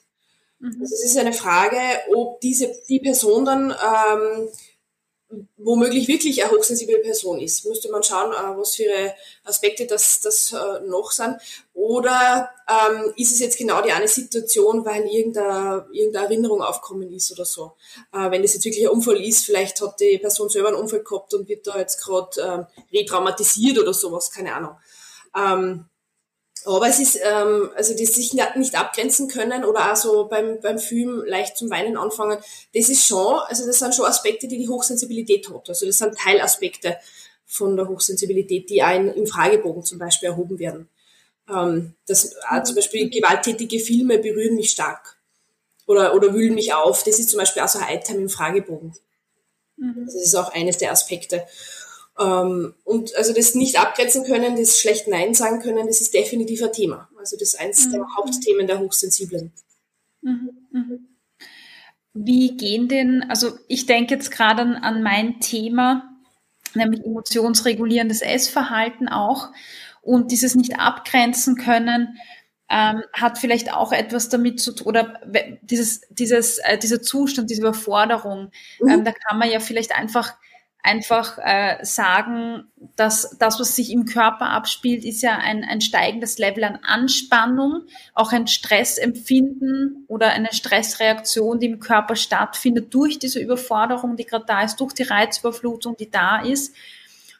[0.60, 0.78] Mhm.
[0.80, 1.78] Also es ist eine Frage,
[2.14, 4.48] ob diese, die Person dann ähm,
[5.56, 7.64] womöglich wirklich eine hochsensible Person ist.
[7.64, 11.36] Müsste man schauen, äh, was für Aspekte das, das äh, noch sind.
[11.74, 17.32] Oder ähm, ist es jetzt genau die eine Situation, weil irgendeine, irgendeine Erinnerung aufkommen ist
[17.32, 17.72] oder so.
[18.12, 21.02] Äh, wenn das jetzt wirklich ein Unfall ist, vielleicht hat die Person selber einen Unfall
[21.02, 24.76] gehabt und wird da jetzt gerade ähm, retraumatisiert oder sowas, keine Ahnung.
[25.36, 25.86] Ähm,
[26.74, 30.78] aber es ist, ähm, also die sich nicht abgrenzen können oder auch so beim, beim
[30.78, 32.38] Film leicht zum Weinen anfangen,
[32.74, 35.68] das ist schon, also das sind schon Aspekte, die die Hochsensibilität hat.
[35.68, 36.96] Also das sind Teilaspekte
[37.44, 40.88] von der Hochsensibilität, die auch in, im Fragebogen zum Beispiel erhoben werden.
[41.48, 45.16] Ähm, das, auch zum Beispiel gewalttätige Filme berühren mich stark
[45.86, 47.04] oder, oder wühlen mich auf.
[47.04, 48.92] Das ist zum Beispiel auch so ein Item im Fragebogen.
[49.76, 50.06] Mhm.
[50.06, 51.46] Das ist auch eines der Aspekte.
[52.18, 56.62] Ähm, und also das nicht abgrenzen können, das schlecht Nein sagen können, das ist definitiv
[56.62, 57.08] ein Thema.
[57.18, 57.92] Also das ist eines mhm.
[57.92, 59.52] der Hauptthemen der Hochsensiblen.
[60.22, 60.50] Mhm.
[60.70, 61.08] Mhm.
[62.14, 66.16] Wie gehen denn, also ich denke jetzt gerade an, an mein Thema,
[66.74, 69.50] nämlich emotionsregulierendes Essverhalten auch.
[70.00, 72.16] Und dieses nicht abgrenzen können,
[72.68, 75.20] ähm, hat vielleicht auch etwas damit zu tun, oder
[75.62, 78.50] dieses, dieses, äh, dieser Zustand, diese Überforderung,
[78.80, 78.88] mhm.
[78.88, 80.34] ähm, da kann man ja vielleicht einfach
[80.86, 86.38] einfach äh, sagen, dass das, was sich im Körper abspielt, ist ja ein, ein steigendes
[86.38, 87.82] Level an Anspannung,
[88.14, 94.46] auch ein Stressempfinden oder eine Stressreaktion, die im Körper stattfindet durch diese Überforderung, die gerade
[94.46, 96.74] da ist, durch die Reizüberflutung, die da ist.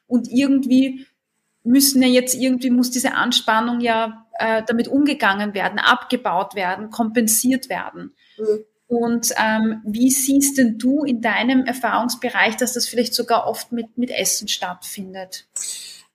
[0.08, 1.06] Und irgendwie
[1.62, 7.68] müssen ja jetzt irgendwie muss diese Anspannung ja äh, damit umgegangen werden, abgebaut werden, kompensiert
[7.68, 8.14] werden.
[8.38, 8.64] Mhm.
[8.88, 13.98] Und ähm, wie siehst denn du in deinem Erfahrungsbereich, dass das vielleicht sogar oft mit,
[13.98, 15.46] mit Essen stattfindet?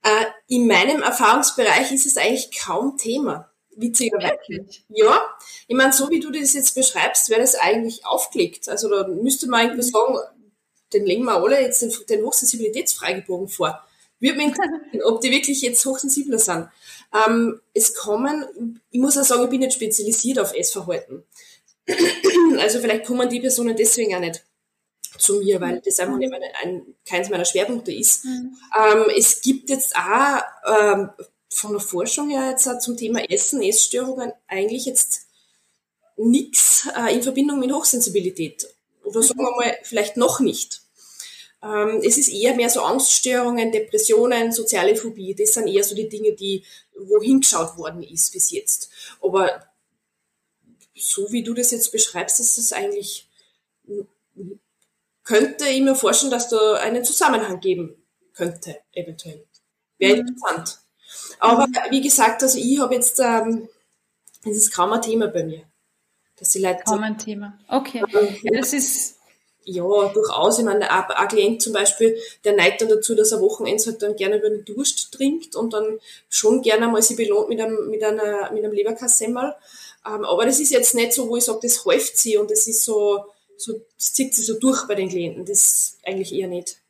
[0.02, 3.50] Äh, in meinem Erfahrungsbereich ist es eigentlich kaum Thema.
[3.76, 4.66] Witzigerweise.
[4.88, 5.22] Ja,
[5.66, 8.68] ich meine, so wie du das jetzt beschreibst, wäre das eigentlich aufgelegt.
[8.68, 10.18] Also da müsste man irgendwie sagen,
[10.92, 13.82] den legen wir alle jetzt den, den Hochsensibilitätsfragebogen vor.
[14.20, 16.68] Würde mich interessieren, ob die wirklich jetzt hochsensibler sind.
[17.12, 21.24] Ähm, es kommen, ich muss auch sagen, ich bin nicht spezialisiert auf Essverhalten.
[22.58, 24.44] Also vielleicht kommen die Personen deswegen auch nicht
[25.18, 28.24] zu mir, weil das einfach nicht meine, ein, keins meiner Schwerpunkte ist.
[28.24, 28.56] Mhm.
[28.78, 31.10] Ähm, es gibt jetzt auch ähm,
[31.50, 35.26] von der Forschung her jetzt auch zum Thema Essen, Essstörungen eigentlich jetzt
[36.16, 38.66] nichts äh, in Verbindung mit Hochsensibilität.
[39.04, 40.82] Oder sagen wir mal, vielleicht noch nicht.
[41.62, 45.34] Ähm, es ist eher mehr so Angststörungen, Depressionen, soziale Phobie.
[45.34, 46.64] Das sind eher so die Dinge, die
[46.96, 48.90] wohin geschaut worden ist bis jetzt.
[49.20, 49.66] Aber
[50.94, 53.28] so wie du das jetzt beschreibst, ist das eigentlich,
[55.24, 57.96] könnte ich mir vorstellen, dass da einen Zusammenhang geben
[58.34, 59.46] könnte, eventuell.
[59.98, 60.20] Wäre mhm.
[60.20, 60.78] interessant.
[61.38, 63.68] Aber wie gesagt, also ich habe jetzt, ähm,
[64.44, 65.62] das ist kaum ein Thema bei mir.
[66.36, 67.58] Dass die Leute kaum ein Thema.
[67.68, 68.02] Okay.
[68.42, 69.18] Ja, das ist,
[69.64, 70.58] ja, durchaus.
[70.58, 74.02] Ich meine, ein, ein Klient zum Beispiel, der neigt dann dazu, dass er Wochenends halt
[74.02, 77.88] dann gerne über den Durst trinkt und dann schon gerne mal sie belohnt mit einem,
[77.88, 79.54] mit einer, mit einem Leberkassemmel.
[80.06, 82.66] Ähm, aber das ist jetzt nicht so, wo ich sage, das häuft sie und das
[82.66, 83.24] ist so,
[83.56, 85.44] so, das zieht sie so durch bei den Klienten.
[85.44, 86.81] Das eigentlich eher nicht.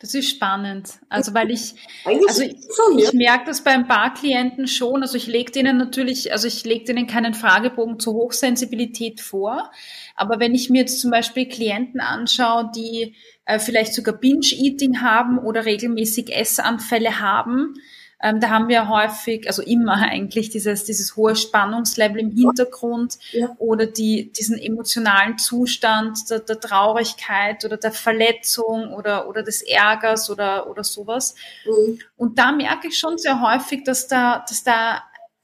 [0.00, 0.98] Das ist spannend.
[1.10, 2.56] Also weil ich, also ich,
[2.98, 5.02] ich merke das bei ein paar Klienten schon.
[5.02, 9.70] Also ich lege denen natürlich, also ich lege denen keinen Fragebogen zur Hochsensibilität vor.
[10.16, 15.38] Aber wenn ich mir jetzt zum Beispiel Klienten anschaue, die äh, vielleicht sogar Binge-Eating haben
[15.38, 17.74] oder regelmäßig Essanfälle haben,
[18.22, 23.54] ähm, da haben wir häufig, also immer eigentlich dieses, dieses hohe Spannungslevel im Hintergrund ja.
[23.58, 30.30] oder die, diesen emotionalen Zustand der, der, Traurigkeit oder der Verletzung oder, oder des Ärgers
[30.30, 31.34] oder, oder sowas.
[31.64, 31.98] Mhm.
[32.16, 35.02] Und da merke ich schon sehr häufig, dass da, dass da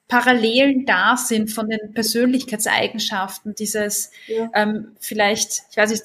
[0.08, 4.48] Parallelen da sind von den Persönlichkeitseigenschaften, dieses ja.
[4.54, 6.04] ähm, vielleicht, ich weiß nicht,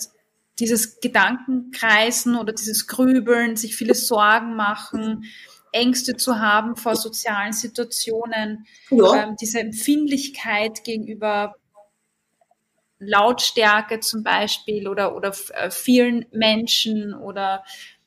[0.60, 5.26] dieses Gedankenkreisen oder dieses Grübeln, sich viele Sorgen machen,
[5.72, 9.24] Ängste zu haben vor sozialen Situationen, ja.
[9.24, 11.56] ähm, diese Empfindlichkeit gegenüber
[13.00, 17.64] Lautstärke zum Beispiel oder, oder äh, vielen Menschen oder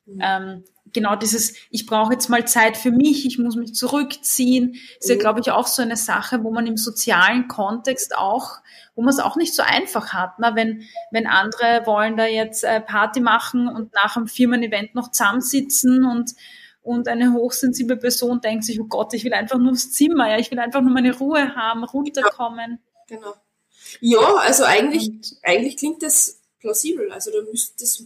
[0.07, 0.21] mhm.
[0.23, 5.11] ähm, genau dieses, ich brauche jetzt mal Zeit für mich, ich muss mich zurückziehen, ist
[5.11, 8.59] ja, glaube ich, auch so eine Sache, wo man im sozialen Kontext auch,
[8.95, 10.53] wo man es auch nicht so einfach hat, ne?
[10.55, 16.05] wenn, wenn andere wollen da jetzt äh, Party machen und nach einem Firmen-Event noch zusammensitzen
[16.05, 16.35] und
[16.85, 20.39] und eine hochsensible Person denkt sich, oh Gott, ich will einfach nur aufs Zimmer, ja,
[20.39, 22.79] ich will einfach nur meine Ruhe haben, runterkommen.
[23.09, 23.35] Genau.
[24.01, 27.11] Ja, also eigentlich, und, eigentlich klingt das plausibel.
[27.11, 28.05] Also da müsste das,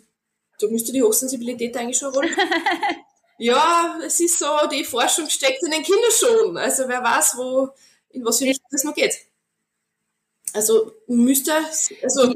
[0.60, 2.30] da müsste die Hochsensibilität eigentlich schon rollen.
[3.38, 6.56] ja, es ist so, die Forschung steckt in den Kindern schon.
[6.56, 7.70] Also wer weiß, wo,
[8.10, 9.14] in was für Richtung das noch geht.
[10.52, 11.52] Also müsste,
[12.02, 12.32] also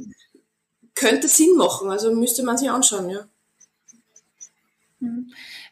[0.96, 1.88] könnte Sinn machen.
[1.88, 3.28] Also müsste man sich anschauen, ja.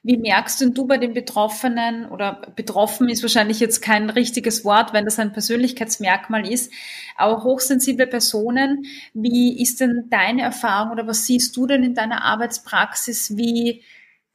[0.03, 4.95] Wie merkst denn du bei den Betroffenen oder betroffen ist wahrscheinlich jetzt kein richtiges Wort,
[4.95, 6.73] wenn das ein Persönlichkeitsmerkmal ist,
[7.17, 12.25] aber hochsensible Personen, wie ist denn deine Erfahrung oder was siehst du denn in deiner
[12.25, 13.83] Arbeitspraxis, wie,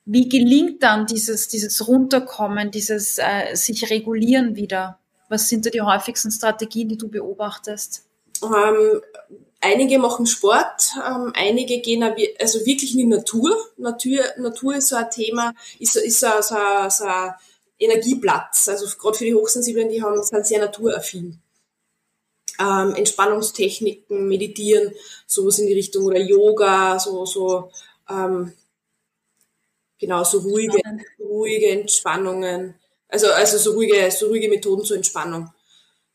[0.05, 4.99] wie gelingt dann dieses, dieses Runterkommen, dieses äh, sich regulieren wieder?
[5.29, 8.05] Was sind da die häufigsten Strategien, die du beobachtest?
[8.43, 9.01] Ähm,
[9.67, 12.03] Einige machen Sport, ähm, einige gehen
[12.39, 13.57] also wirklich in die Natur.
[13.77, 16.55] Natur, Natur ist so ein Thema, ist, ist so, so,
[16.89, 17.33] so ein
[17.79, 18.67] Energieplatz.
[18.67, 21.41] Also gerade für die Hochsensiblen, die haben, sind sehr naturaffin.
[22.59, 24.93] Ähm, Entspannungstechniken, Meditieren,
[25.25, 27.71] sowas in die Richtung oder Yoga, so, so
[28.07, 28.53] ähm,
[29.97, 30.79] genau, so ruhige,
[31.19, 32.75] ruhige Entspannungen.
[33.07, 35.49] Also, also so ruhige, so ruhige Methoden zur Entspannung.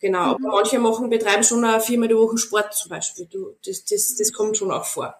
[0.01, 0.47] Genau, mhm.
[0.47, 3.27] aber manche machen, betreiben schon eine viermal die Woche Sport zum Beispiel.
[3.27, 5.15] Du, das, das, das kommt schon auch vor.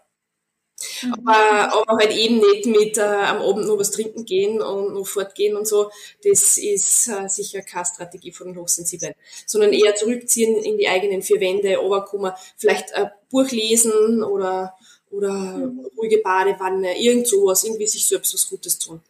[1.03, 1.13] Mhm.
[1.13, 5.07] Aber, aber halt eben nicht mit äh, am Abend noch was trinken gehen und noch
[5.07, 5.91] fortgehen und so.
[6.25, 9.15] Das ist äh, sicher keine Strategie von den Hochsensiblen.
[9.47, 14.75] Sondern eher zurückziehen in die eigenen vier Wände, runterkommen, vielleicht ein Buch lesen oder,
[15.11, 15.87] oder mhm.
[15.99, 19.03] ruhige Badewanne, irgend sowas, irgendwie sich selbst was Gutes tun.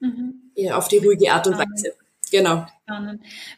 [0.00, 0.52] Mhm.
[0.54, 1.94] Ja, auf die ruhige Art und Weise.
[2.30, 2.66] Genau.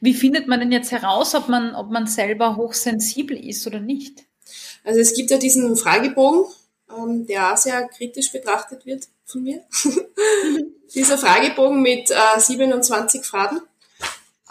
[0.00, 4.24] Wie findet man denn jetzt heraus, ob man, ob man selber hochsensibel ist oder nicht?
[4.84, 6.46] Also es gibt ja diesen Fragebogen,
[6.96, 9.62] ähm, der auch sehr kritisch betrachtet wird von mir.
[10.94, 13.60] Dieser Fragebogen mit äh, 27 Fragen.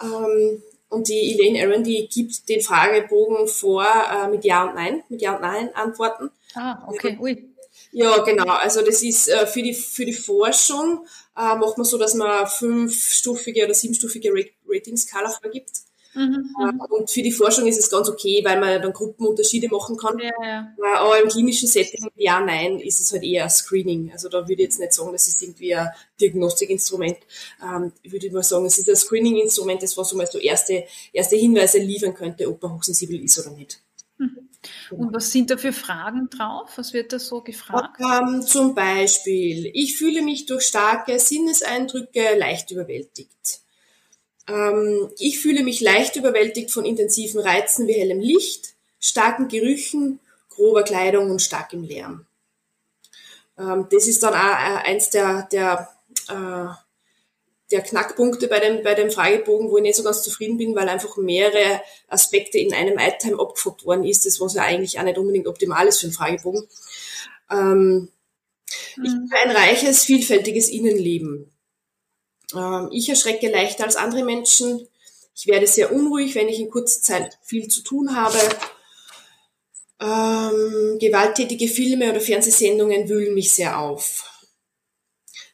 [0.00, 5.02] Ähm, und die Elaine Aaron, die gibt den Fragebogen vor äh, mit Ja und Nein,
[5.08, 6.30] mit Ja und Nein Antworten.
[6.54, 7.54] Ah, okay, ui.
[7.92, 8.52] Ja, genau.
[8.52, 11.06] Also das ist äh, für die für die Forschung
[11.36, 14.32] äh, macht man so, dass man fünfstufige oder siebenstufige
[14.68, 15.70] Rating-Skala vorgibt.
[16.14, 19.96] Mhm, mhm, und für die Forschung ist es ganz okay, weil man dann Gruppenunterschiede machen
[19.96, 20.18] kann.
[20.18, 20.74] Ja, ja.
[20.96, 24.10] Aber im klinischen Setting, ja, nein, ist es halt eher ein Screening.
[24.10, 25.88] Also da würde ich jetzt nicht sagen, das ist irgendwie ein
[26.20, 27.18] Diagnostikinstrument.
[27.62, 30.84] Ähm, ich würde mal sagen, es ist ein Screening-Instrument, das was so mal so erste,
[31.12, 33.80] erste Hinweise liefern könnte, ob man hochsensibel ist oder nicht.
[34.16, 34.48] Mhm.
[34.90, 36.70] Und was sind da für Fragen drauf?
[36.76, 38.00] Was wird da so gefragt?
[38.00, 43.60] Um, ähm, zum Beispiel, ich fühle mich durch starke Sinneseindrücke leicht überwältigt.
[44.48, 50.82] Ähm, ich fühle mich leicht überwältigt von intensiven Reizen wie hellem Licht, starken Gerüchen, grober
[50.82, 52.26] Kleidung und starkem Lärm.
[53.58, 55.88] Ähm, das ist dann auch äh, eins der, der,
[56.28, 56.68] äh,
[57.70, 60.88] der Knackpunkte bei dem, bei dem Fragebogen, wo ich nicht so ganz zufrieden bin, weil
[60.88, 65.18] einfach mehrere Aspekte in einem Item abgefragt worden ist, das was ja eigentlich auch nicht
[65.18, 66.66] unbedingt optimal ist für einen Fragebogen.
[67.50, 68.08] Ähm,
[68.96, 69.04] mhm.
[69.04, 71.52] Ich habe ein reiches, vielfältiges Innenleben.
[72.54, 74.88] Ähm, ich erschrecke leichter als andere Menschen.
[75.34, 78.38] Ich werde sehr unruhig, wenn ich in kurzer Zeit viel zu tun habe.
[80.00, 84.24] Ähm, gewalttätige Filme oder Fernsehsendungen wühlen mich sehr auf.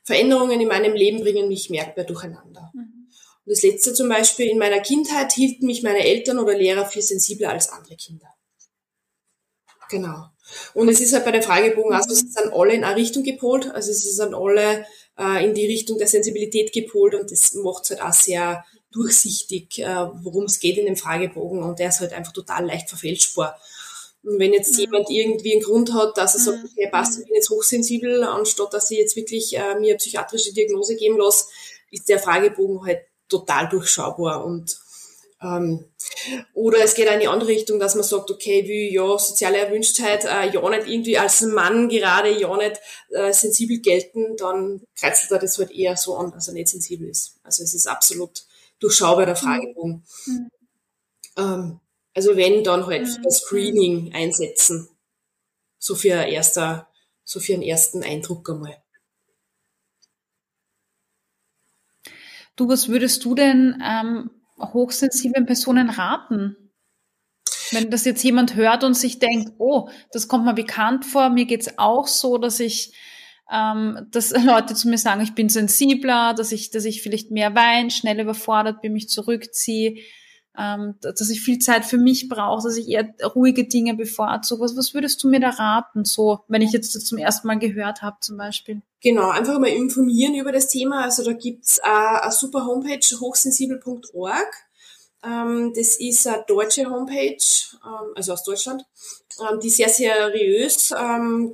[0.05, 2.71] Veränderungen in meinem Leben bringen mich merkbar durcheinander.
[2.75, 3.09] Mhm.
[3.47, 7.03] Und das letzte zum Beispiel, in meiner Kindheit hielten mich meine Eltern oder Lehrer für
[7.03, 8.29] sensibler als andere Kinder.
[9.91, 10.31] Genau.
[10.75, 13.23] Und es ist halt bei der Fragebogen auch so, es sind alle in eine Richtung
[13.23, 14.87] gepolt, also es sind alle
[15.19, 19.81] äh, in die Richtung der Sensibilität gepolt und das macht es halt auch sehr durchsichtig,
[19.81, 23.59] äh, worum es geht in dem Fragebogen und der ist halt einfach total leicht verfälschbar.
[24.23, 24.81] Und wenn jetzt mhm.
[24.81, 26.71] jemand irgendwie einen Grund hat, dass er sagt, mhm.
[26.71, 30.53] okay, passt, ich bin jetzt hochsensibel, anstatt dass ich jetzt wirklich äh, mir eine psychiatrische
[30.53, 31.47] Diagnose geben lasse,
[31.91, 34.79] ist der Fragebogen halt total durchschaubar und
[35.41, 35.85] ähm,
[36.55, 40.25] oder es geht in die andere Richtung, dass man sagt, okay, wie ja, soziale Erwünschtheit
[40.25, 42.81] äh, ja nicht irgendwie als Mann gerade ja nicht
[43.11, 47.09] äh, sensibel gelten, dann kreuzelt er das halt eher so an, dass er nicht sensibel
[47.09, 47.39] ist.
[47.43, 48.45] Also es ist absolut
[48.79, 50.05] durchschaubar der Fragebogen.
[50.27, 50.51] Mhm.
[51.37, 51.81] Ähm,
[52.15, 53.23] also wenn, dann halt mhm.
[53.23, 54.89] das Screening einsetzen.
[55.79, 56.89] So für ein erster,
[57.25, 58.83] so für einen ersten Eindruck einmal.
[62.57, 66.57] Du, was würdest du denn ähm, hochsensiblen Personen raten?
[67.71, 71.47] Wenn das jetzt jemand hört und sich denkt, oh, das kommt mir bekannt vor, mir
[71.47, 72.93] geht's auch so, dass ich,
[73.51, 77.55] ähm, dass Leute zu mir sagen, ich bin sensibler, dass ich, dass ich vielleicht mehr
[77.55, 79.97] weine, schnell überfordert bin, mich zurückziehe
[80.59, 84.63] ähm, dass ich viel Zeit für mich brauche, dass ich eher ruhige Dinge bevorzuge.
[84.63, 87.59] Was, was würdest du mir da raten, so, wenn ich jetzt das zum ersten Mal
[87.59, 88.83] gehört habe zum Beispiel?
[89.01, 91.03] Genau, einfach mal informieren über das Thema.
[91.03, 94.64] Also da gibt's äh, eine super Homepage, hochsensibel.org.
[95.25, 97.37] Ähm, das ist eine deutsche Homepage,
[97.85, 98.85] ähm, also aus Deutschland,
[99.41, 100.93] ähm, die sehr seriös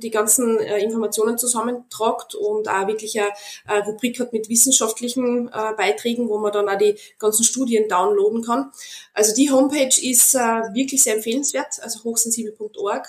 [0.01, 6.27] die ganzen äh, Informationen zusammentragt und auch wirklich eine, Rubrik hat mit wissenschaftlichen äh, Beiträgen,
[6.27, 8.71] wo man dann auch die ganzen Studien downloaden kann.
[9.13, 10.39] Also die Homepage ist äh,
[10.73, 13.07] wirklich sehr empfehlenswert, also hochsensibel.org.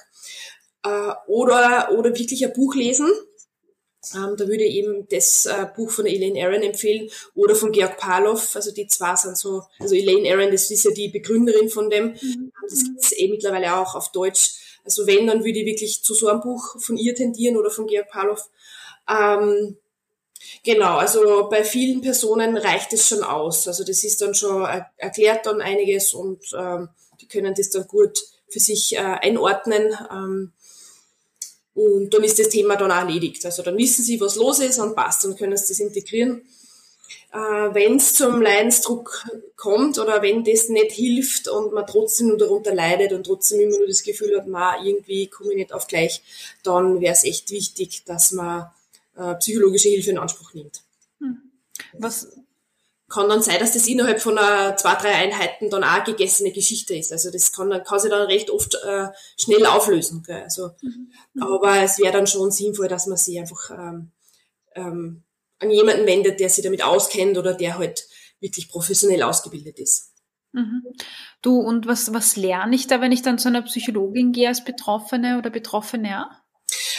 [1.29, 3.09] Oder, oder wirklich ein Buch lesen
[4.15, 7.97] ähm, da würde ich eben das äh, Buch von Elaine Aaron empfehlen oder von Georg
[7.99, 8.57] Pavlov.
[8.57, 12.17] Also die zwei sind so, also Elaine Aaron, das ist ja die Begründerin von dem.
[12.21, 12.53] Mhm.
[12.63, 14.55] Das ist eh mittlerweile auch auf Deutsch.
[14.85, 17.87] Also wenn, dann würde ich wirklich zu so einem Buch von ihr tendieren oder von
[17.87, 18.51] Georg Pavlov.
[19.09, 19.77] Ähm,
[20.65, 23.69] genau, also bei vielen Personen reicht es schon aus.
[23.69, 26.89] Also das ist dann schon, er, erklärt dann einiges und ähm,
[27.21, 29.97] die können das dann gut für sich äh, einordnen.
[30.11, 30.53] Ähm,
[31.75, 33.45] und dann ist das Thema dann auch erledigt.
[33.45, 36.43] Also dann wissen sie, was los ist und passt und können sie das integrieren.
[37.33, 42.39] Äh, wenn es zum Leidensdruck kommt oder wenn das nicht hilft und man trotzdem nur
[42.39, 45.87] darunter leidet und trotzdem immer nur das Gefühl hat, man irgendwie komme ich nicht auf
[45.87, 46.23] gleich,
[46.63, 48.71] dann wäre es echt wichtig, dass man
[49.17, 50.83] äh, psychologische Hilfe in Anspruch nimmt.
[51.21, 51.39] Hm.
[51.95, 52.29] Was,
[53.13, 56.95] kann dann sein, dass das innerhalb von einer, zwei, drei Einheiten dann auch gegessene Geschichte
[56.95, 57.13] ist.
[57.13, 60.23] Also das kann, kann sich dann recht oft äh, schnell auflösen.
[60.23, 60.43] Gell?
[60.43, 61.13] Also, mhm.
[61.41, 64.13] Aber es wäre dann schon sinnvoll, dass man sich einfach ähm,
[64.75, 65.23] ähm,
[65.59, 68.07] an jemanden wendet, der sich damit auskennt oder der halt
[68.41, 70.13] wirklich professionell ausgebildet ist.
[70.53, 70.83] Mhm.
[71.43, 74.65] Du, und was, was lerne ich da, wenn ich dann zu einer Psychologin gehe als
[74.65, 76.27] Betroffene oder Betroffene?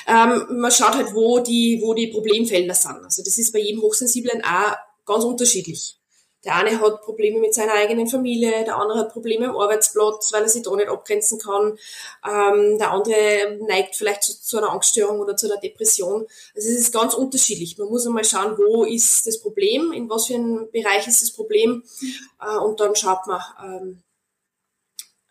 [0.08, 3.04] Ähm, man schaut halt, wo die, wo die Problemfelder sind.
[3.04, 6.00] Also das ist bei jedem Hochsensiblen auch ganz unterschiedlich.
[6.46, 10.44] Der eine hat Probleme mit seiner eigenen Familie, der andere hat Probleme am Arbeitsplatz, weil
[10.44, 11.78] er sich da nicht abgrenzen kann.
[12.28, 16.26] Ähm, der andere neigt vielleicht zu, zu, einer Angststörung oder zu einer Depression.
[16.56, 17.78] Also es ist ganz unterschiedlich.
[17.78, 21.32] Man muss einmal schauen, wo ist das Problem, in was für einem Bereich ist das
[21.32, 21.84] Problem
[22.42, 24.04] äh, und dann schaut man ähm,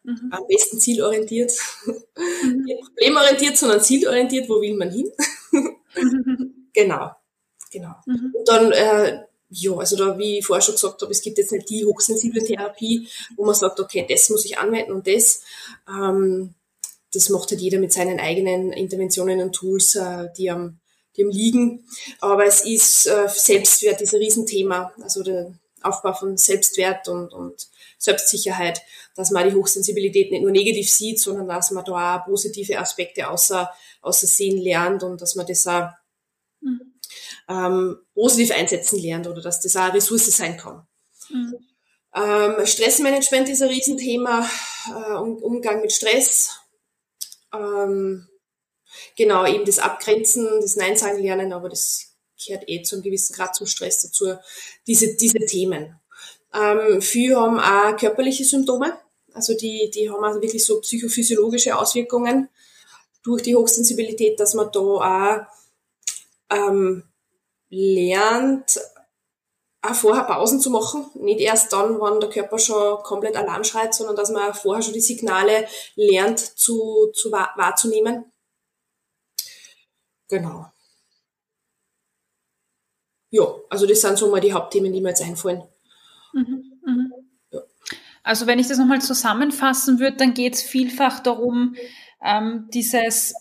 [0.04, 0.32] mhm.
[0.32, 1.52] am besten zielorientiert,
[1.84, 2.62] mhm.
[2.64, 5.12] nicht problemorientiert, sondern zielorientiert, wo will man hin.
[6.72, 7.10] genau,
[7.70, 7.94] genau.
[8.06, 8.34] Mhm.
[8.34, 11.52] Und dann äh, ja, also da, wie ich vorher schon gesagt habe, es gibt jetzt
[11.52, 15.42] nicht die hochsensible Therapie, wo man sagt, okay, das muss ich anwenden und das.
[15.86, 16.54] Ähm,
[17.12, 20.80] das macht halt jeder mit seinen eigenen Interventionen und Tools, äh, die am,
[21.16, 21.84] die am liegen.
[22.20, 24.94] Aber es ist äh, Selbstwert ist ein Riesenthema.
[25.02, 28.80] Also der Aufbau von Selbstwert und, und Selbstsicherheit,
[29.14, 33.28] dass man die Hochsensibilität nicht nur negativ sieht, sondern dass man da auch positive Aspekte
[33.28, 35.90] außer, außer sehen lernt und dass man das auch
[36.62, 36.91] mhm
[37.48, 40.86] ähm, positiv einsetzen lernt oder dass das auch eine Ressource sein kann.
[41.30, 41.56] Mhm.
[42.14, 44.48] Ähm, Stressmanagement ist ein Riesenthema,
[44.88, 46.50] äh, Umgang mit Stress.
[47.54, 48.28] Ähm,
[49.16, 52.14] genau, eben das Abgrenzen, das Nein sagen lernen, aber das
[52.44, 54.36] gehört eh zu einem gewissen Grad zum Stress dazu,
[54.86, 55.98] diese, diese Themen.
[56.54, 58.98] Ähm, viele haben auch körperliche Symptome,
[59.32, 62.48] also die, die haben also wirklich so psychophysiologische Auswirkungen
[63.22, 65.46] durch die Hochsensibilität, dass man da auch
[66.50, 67.04] ähm,
[67.72, 68.78] lernt,
[69.80, 71.06] auch vorher Pausen zu machen.
[71.14, 74.92] Nicht erst dann, wenn der Körper schon komplett Alarm schreit, sondern dass man vorher schon
[74.92, 75.66] die Signale
[75.96, 78.30] lernt zu, zu wahrzunehmen.
[80.28, 80.66] Genau.
[83.30, 85.62] Ja, also das sind so mal die Hauptthemen, die mir jetzt einfallen.
[86.34, 87.12] Mhm, mhm.
[87.50, 87.60] Ja.
[88.22, 91.74] Also wenn ich das nochmal zusammenfassen würde, dann geht es vielfach darum,
[92.22, 93.34] ähm, dieses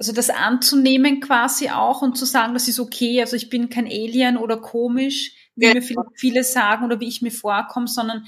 [0.00, 3.84] also das anzunehmen quasi auch und zu sagen, das ist okay, also ich bin kein
[3.84, 5.74] Alien oder komisch, wie ja.
[5.74, 8.24] mir viele, viele sagen oder wie ich mir vorkomme, sondern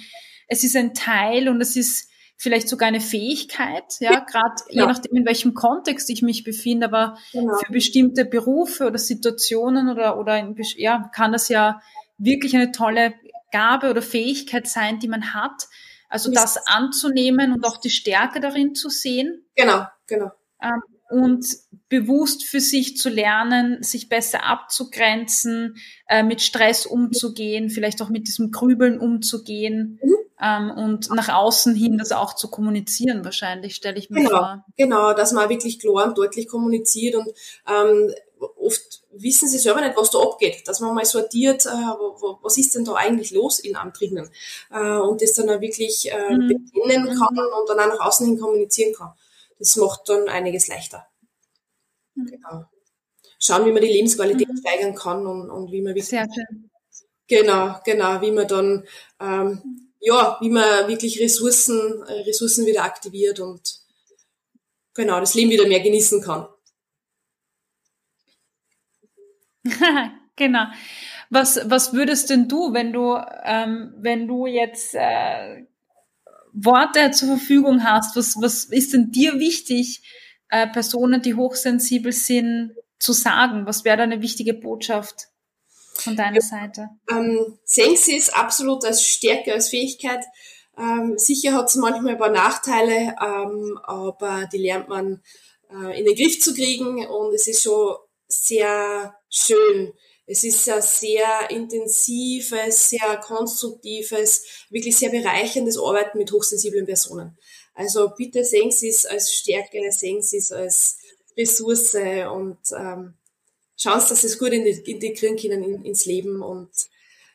[0.48, 4.82] es ist ein Teil und es ist vielleicht sogar eine Fähigkeit, ja, gerade ja.
[4.82, 7.54] je nachdem, in welchem Kontext ich mich befinde, aber genau.
[7.56, 11.80] für bestimmte Berufe oder Situationen oder, oder in, ja, kann das ja
[12.18, 13.14] wirklich eine tolle
[13.50, 15.68] Gabe oder Fähigkeit sein, die man hat.
[16.10, 19.46] Also das anzunehmen und auch die Stärke darin zu sehen.
[19.54, 20.32] Genau, genau.
[20.60, 20.82] Ähm,
[21.12, 21.46] und
[21.88, 25.76] bewusst für sich zu lernen, sich besser abzugrenzen,
[26.08, 30.16] äh, mit Stress umzugehen, vielleicht auch mit diesem Grübeln umzugehen mhm.
[30.42, 34.64] ähm, und nach außen hin das auch zu kommunizieren, wahrscheinlich, stelle ich mir genau, vor.
[34.78, 37.28] Genau, dass man wirklich klar und deutlich kommuniziert und
[37.68, 38.10] ähm,
[38.56, 41.68] oft wissen sie selber nicht, was da abgeht, dass man mal sortiert, äh,
[42.42, 44.30] was ist denn da eigentlich los in einem drinnen
[44.70, 46.48] äh, und das dann auch wirklich äh, mhm.
[46.48, 49.12] beginnen kann und dann auch nach außen hin kommunizieren kann
[49.62, 51.06] das macht dann einiges leichter.
[52.14, 52.26] Mhm.
[52.26, 52.64] Genau.
[53.38, 54.56] Schauen, wie man die Lebensqualität mhm.
[54.56, 56.08] steigern kann und, und wie man wirklich.
[56.08, 56.70] Sehr schön.
[57.28, 58.84] Genau, genau, wie man dann,
[59.20, 63.78] ähm, ja, wie man wirklich Ressourcen, äh, Ressourcen wieder aktiviert und
[64.94, 66.48] genau, das Leben wieder mehr genießen kann.
[70.36, 70.66] genau.
[71.30, 75.64] Was, was würdest denn du, wenn du, ähm, wenn du jetzt äh,
[76.52, 80.02] Worte zur Verfügung hast, was, was ist denn dir wichtig,
[80.48, 83.66] äh, Personen, die hochsensibel sind, zu sagen?
[83.66, 85.28] Was wäre da eine wichtige Botschaft
[85.94, 86.88] von deiner ja, Seite?
[87.10, 90.24] Ähm, sehen Sie es absolut als Stärke, als Fähigkeit.
[90.78, 95.22] Ähm, sicher hat es manchmal ein paar Nachteile, ähm, aber die lernt man
[95.70, 97.96] äh, in den Griff zu kriegen und es ist schon
[98.26, 99.92] sehr schön,
[100.26, 107.36] es ist ein sehr intensives, sehr konstruktives, wirklich sehr bereicherndes Arbeiten mit hochsensiblen Personen.
[107.74, 110.98] Also bitte sehen Sie es als Stärke, sehen Sie es als
[111.36, 113.14] Ressource und ähm,
[113.76, 116.70] schauen Sie, dass Sie es gut integrieren können in, ins Leben und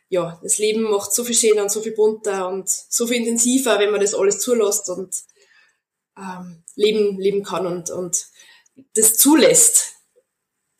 [0.09, 3.77] ja, das Leben macht so viel schöner und so viel bunter und so viel intensiver,
[3.79, 5.13] wenn man das alles zulässt und
[6.17, 8.27] ähm, leben, leben kann und, und
[8.93, 9.95] das zulässt.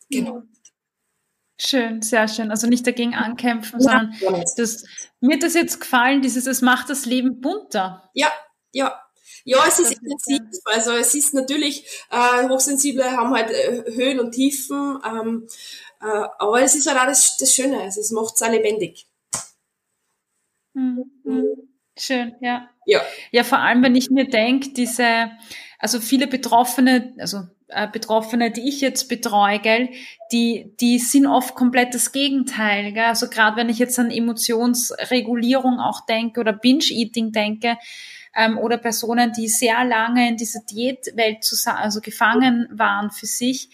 [0.08, 0.42] Genau.
[1.60, 2.50] Schön, sehr schön.
[2.50, 4.14] Also nicht dagegen ankämpfen, ja, sondern
[4.56, 4.84] das,
[5.20, 8.10] mir hat das jetzt gefallen, dieses, es macht das Leben bunter.
[8.14, 8.32] Ja,
[8.72, 9.00] ja.
[9.44, 10.42] Ja, es ist intensiv.
[10.64, 15.48] Also es ist natürlich, äh, Hochsensible haben halt äh, Höhen und Tiefen, ähm,
[16.00, 19.06] äh, aber es ist halt auch das, das Schöne, also es macht es auch lebendig.
[20.74, 21.10] Mhm.
[21.24, 21.68] Mhm.
[21.98, 22.68] Schön, ja.
[22.86, 23.00] ja.
[23.32, 25.30] Ja, vor allem, wenn ich mir denke, diese,
[25.78, 27.48] also viele Betroffene, also
[27.92, 29.90] Betroffene, die ich jetzt betreue, gell,
[30.32, 32.92] die, die sind oft komplett das Gegenteil.
[32.92, 33.04] Gell?
[33.04, 37.76] Also gerade wenn ich jetzt an Emotionsregulierung auch denke oder Binge-Eating denke,
[38.34, 43.70] ähm, oder Personen, die sehr lange in dieser Diätwelt also gefangen waren für sich,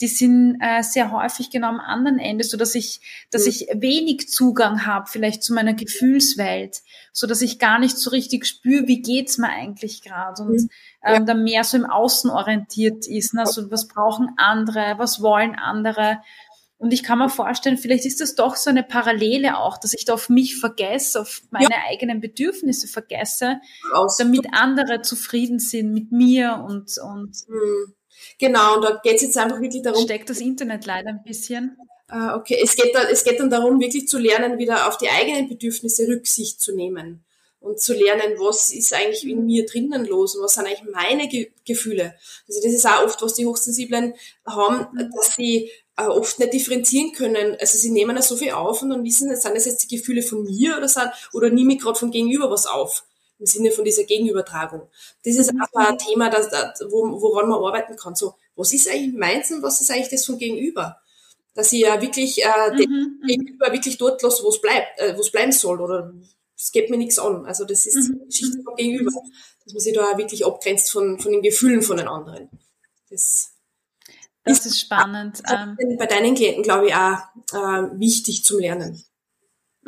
[0.00, 3.48] die sind äh, sehr häufig genau am anderen Ende, so dass ich, dass mhm.
[3.48, 6.78] ich wenig Zugang habe, vielleicht zu meiner Gefühlswelt,
[7.12, 10.70] so dass ich gar nicht so richtig spüre, wie geht's mir eigentlich gerade und mhm.
[11.04, 13.34] ähm, dann mehr so im Außen orientiert ist.
[13.34, 13.40] Ne?
[13.40, 16.18] Also was brauchen andere, was wollen andere?
[16.80, 20.04] Und ich kann mir vorstellen, vielleicht ist das doch so eine Parallele auch, dass ich
[20.04, 21.76] da auf mich vergesse, auf meine ja.
[21.90, 23.60] eigenen Bedürfnisse vergesse,
[23.92, 27.94] Aus damit andere zufrieden sind mit mir und, und mhm.
[28.38, 30.02] Genau, und da geht es jetzt einfach wirklich darum.
[30.02, 31.76] Steckt das Internet leider ein bisschen.
[32.10, 35.08] Äh, okay, es geht, da, es geht dann darum, wirklich zu lernen, wieder auf die
[35.08, 37.24] eigenen Bedürfnisse Rücksicht zu nehmen
[37.60, 41.28] und zu lernen, was ist eigentlich in mir drinnen los und was sind eigentlich meine
[41.28, 42.14] Ge Gefühle.
[42.48, 44.14] Also das ist auch oft, was die Hochsensiblen
[44.46, 47.56] haben, dass sie äh, oft nicht differenzieren können.
[47.60, 50.22] Also sie nehmen da so viel auf und dann wissen, sind das jetzt die Gefühle
[50.22, 53.04] von mir oder sind, oder nehme ich gerade vom Gegenüber was auf
[53.38, 54.88] im Sinne von dieser Gegenübertragung.
[55.24, 55.60] Das ist mhm.
[55.60, 56.50] einfach ein Thema, das,
[56.90, 58.14] wo, woran man arbeiten kann.
[58.14, 61.00] So, was ist eigentlich meins und was ist eigentlich das vom Gegenüber?
[61.54, 62.76] Dass ich ja wirklich äh, mhm.
[62.76, 63.26] dem mhm.
[63.26, 66.12] Gegenüber wirklich dort lasse, wo es bleibt, äh, wo es bleiben soll oder
[66.56, 67.46] es geht mir nichts an.
[67.46, 68.20] Also das ist mhm.
[68.22, 69.12] die Geschichte vom Gegenüber,
[69.64, 72.48] dass man sich da wirklich abgrenzt von, von den Gefühlen von den anderen.
[73.10, 73.54] Das,
[74.44, 75.42] das ist, ist spannend.
[75.48, 75.76] Ähm.
[75.98, 77.18] Bei deinen Klienten, glaube ich, auch
[77.52, 79.02] äh, wichtig zum Lernen.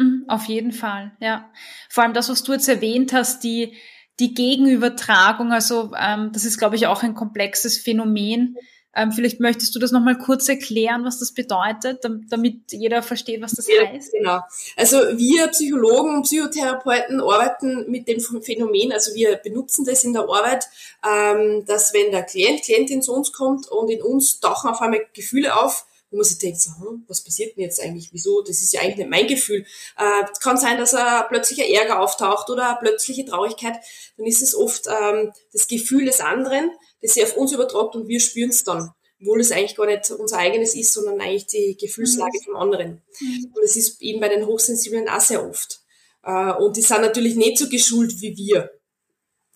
[0.01, 1.51] Mhm, auf jeden Fall, ja.
[1.91, 3.77] Vor allem das, was du jetzt erwähnt hast, die,
[4.19, 8.57] die Gegenübertragung, also ähm, das ist, glaube ich, auch ein komplexes Phänomen.
[8.97, 13.53] Ähm, vielleicht möchtest du das nochmal kurz erklären, was das bedeutet, damit jeder versteht, was
[13.53, 14.13] das ja, heißt.
[14.13, 14.41] Genau.
[14.75, 20.23] Also wir Psychologen und Psychotherapeuten arbeiten mit dem Phänomen, also wir benutzen das in der
[20.23, 20.67] Arbeit,
[21.07, 25.07] ähm, dass wenn der Klient, Klientin zu uns kommt und in uns tauchen auf einmal
[25.13, 28.11] Gefühle auf, wo man sich denkt, so, hm, was passiert denn jetzt eigentlich?
[28.13, 28.43] Wieso?
[28.43, 29.65] Das ist ja eigentlich nicht mein Gefühl.
[29.97, 33.77] Äh, kann sein, dass ein plötzlicher Ärger auftaucht oder plötzliche Traurigkeit.
[34.17, 38.09] Dann ist es oft ähm, das Gefühl des anderen, das sich auf uns übertragt und
[38.09, 38.91] wir spüren es dann.
[39.21, 42.45] Obwohl es eigentlich gar nicht unser eigenes ist, sondern eigentlich die Gefühlslage mhm.
[42.45, 43.03] vom anderen.
[43.21, 43.53] Mhm.
[43.55, 45.81] Und es ist eben bei den Hochsensiblen auch sehr oft.
[46.25, 48.71] Äh, und die sind natürlich nicht so geschult wie wir.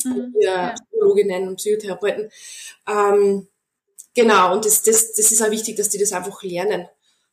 [0.05, 0.35] Mhm.
[0.39, 0.75] Wir ja.
[0.75, 2.31] Psychologinnen und Psychotherapeuten.
[2.87, 3.49] Ähm,
[4.15, 6.89] Genau, und das, das, das ist auch wichtig, dass die das einfach lernen.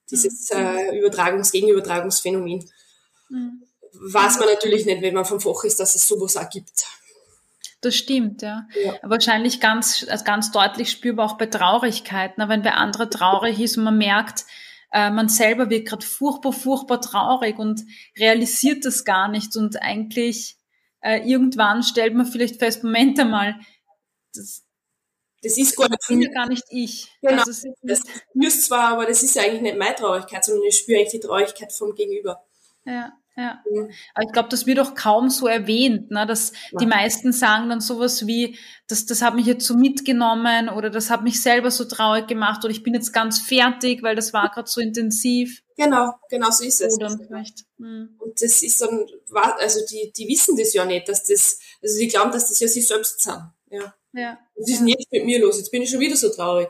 [0.10, 0.60] Dieses mhm.
[0.60, 2.70] äh, Übertragungs-, Gegenübertragungsphänomen.
[3.30, 3.64] Mhm.
[3.94, 6.86] Weiß man natürlich nicht, wenn man vom Fach ist, dass es sowas auch gibt.
[7.82, 8.68] Das stimmt, ja.
[8.84, 8.96] ja.
[9.02, 12.48] Wahrscheinlich ganz, ganz deutlich spürbar auch bei Traurigkeit, ne?
[12.48, 14.46] wenn bei anderen traurig ist und man merkt,
[14.92, 17.82] äh, man selber wird gerade furchtbar, furchtbar traurig und
[18.18, 20.58] realisiert das gar nicht und eigentlich
[21.02, 23.56] äh, irgendwann stellt man vielleicht fest, Moment einmal,
[24.36, 24.64] das,
[25.44, 27.12] das ist gar nicht, ja gar nicht ich.
[27.22, 30.78] Genau, also das spürst zwar, aber das ist ja eigentlich nicht meine Traurigkeit, sondern ich
[30.78, 32.44] spüre eigentlich die Traurigkeit vom Gegenüber.
[32.86, 33.64] Ja, ja.
[34.14, 36.26] Aber ich glaube, das wird auch kaum so erwähnt, ne?
[36.28, 36.80] dass ja.
[36.80, 41.10] die meisten sagen dann sowas wie, das, das hat mich jetzt so mitgenommen oder das
[41.10, 44.50] hat mich selber so traurig gemacht oder ich bin jetzt ganz fertig, weil das war
[44.50, 45.64] gerade so intensiv.
[45.78, 46.96] Genau, genau so ist es.
[46.96, 47.66] Oder vielleicht.
[47.78, 48.16] Mhm.
[48.20, 49.06] Und das ist dann,
[49.58, 52.68] also die, die wissen das ja nicht, dass das, also die glauben, dass das ja
[52.68, 53.42] sie selbst sind.
[53.70, 53.96] Ja.
[54.14, 54.40] Ja.
[54.56, 55.58] Was ist denn jetzt mit mir los?
[55.58, 56.70] Jetzt bin ich schon wieder so traurig.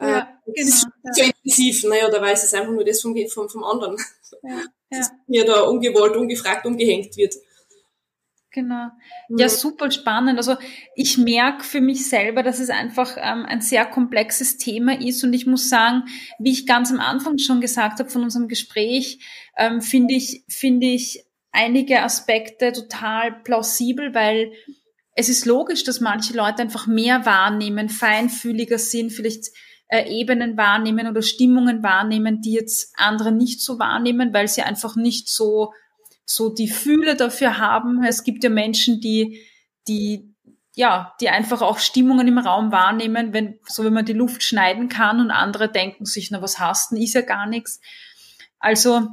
[0.00, 1.12] Ja, äh, genau, ist ja.
[1.12, 1.84] so intensiv.
[1.84, 3.96] Naja, da weiß es einfach nur das vom, vom, vom anderen.
[4.42, 4.62] Ja, ja.
[4.98, 7.34] Dass mir da ungewollt, ungefragt umgehängt wird.
[8.52, 8.88] Genau.
[9.28, 10.36] Ja, super spannend.
[10.36, 10.56] Also
[10.96, 15.32] ich merke für mich selber, dass es einfach ähm, ein sehr komplexes Thema ist und
[15.32, 16.02] ich muss sagen,
[16.40, 19.20] wie ich ganz am Anfang schon gesagt habe von unserem Gespräch,
[19.56, 24.52] ähm, finde ich finde ich einige Aspekte total plausibel, weil
[25.14, 29.48] es ist logisch, dass manche Leute einfach mehr wahrnehmen, feinfühliger sind, vielleicht
[29.88, 34.96] äh, Ebenen wahrnehmen oder Stimmungen wahrnehmen, die jetzt andere nicht so wahrnehmen, weil sie einfach
[34.96, 35.72] nicht so
[36.24, 38.04] so die Fühle dafür haben.
[38.04, 39.40] Es gibt ja Menschen, die
[39.88, 40.30] die
[40.76, 44.88] ja, die einfach auch Stimmungen im Raum wahrnehmen, wenn so wenn man die Luft schneiden
[44.88, 47.80] kann und andere denken sich, na was hast denn, ist ja gar nichts.
[48.60, 49.08] Also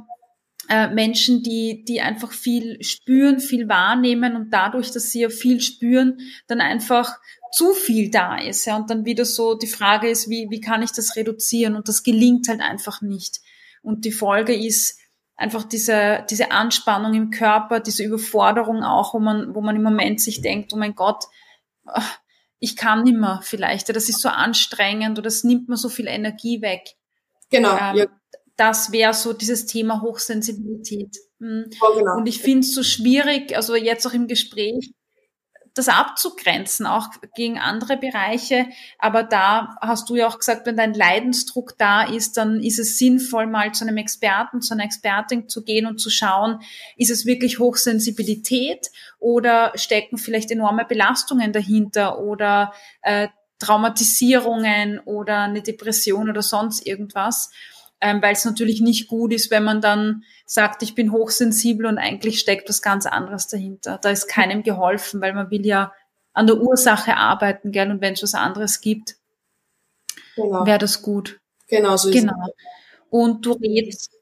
[0.68, 5.60] äh, Menschen, die, die einfach viel spüren, viel wahrnehmen und dadurch, dass sie ja viel
[5.60, 7.18] spüren, dann einfach
[7.52, 8.66] zu viel da ist.
[8.66, 11.74] Ja, und dann wieder so die Frage ist, wie, wie kann ich das reduzieren?
[11.74, 13.40] Und das gelingt halt einfach nicht.
[13.82, 14.98] Und die Folge ist
[15.36, 20.20] einfach diese, diese Anspannung im Körper, diese Überforderung auch, wo man, wo man im Moment
[20.20, 21.24] sich denkt, oh mein Gott,
[22.58, 26.60] ich kann nimmer vielleicht, das ist so anstrengend oder das nimmt mir so viel Energie
[26.60, 26.96] weg.
[27.50, 27.74] Genau.
[27.78, 28.06] Ähm, ja
[28.58, 31.16] das wäre so dieses Thema Hochsensibilität.
[31.38, 31.70] Mhm.
[31.70, 32.16] Ja, genau.
[32.16, 34.92] Und ich finde es so schwierig, also jetzt auch im Gespräch,
[35.74, 37.06] das abzugrenzen, auch
[37.36, 38.66] gegen andere Bereiche.
[38.98, 42.98] Aber da hast du ja auch gesagt, wenn dein Leidensdruck da ist, dann ist es
[42.98, 46.58] sinnvoll, mal zu einem Experten, zu einer Expertin zu gehen und zu schauen,
[46.96, 48.88] ist es wirklich Hochsensibilität
[49.20, 53.28] oder stecken vielleicht enorme Belastungen dahinter oder äh,
[53.60, 57.50] Traumatisierungen oder eine Depression oder sonst irgendwas,
[58.00, 61.98] ähm, weil es natürlich nicht gut ist, wenn man dann sagt, ich bin hochsensibel und
[61.98, 63.98] eigentlich steckt was ganz anderes dahinter.
[64.00, 65.92] Da ist keinem geholfen, weil man will ja
[66.32, 67.90] an der Ursache arbeiten, gell?
[67.90, 69.16] Und wenn es was anderes gibt,
[70.36, 70.64] genau.
[70.64, 71.40] wäre das gut.
[71.66, 72.34] Genau so ist genau.
[72.46, 72.54] es.
[73.10, 74.12] Und du redest,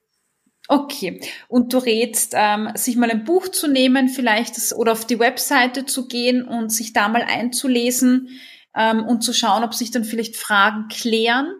[0.69, 5.05] okay, und du rätst, ähm, sich mal ein Buch zu nehmen, vielleicht das, oder auf
[5.05, 8.29] die Webseite zu gehen und sich da mal einzulesen
[8.75, 11.53] ähm, und zu schauen, ob sich dann vielleicht Fragen klären.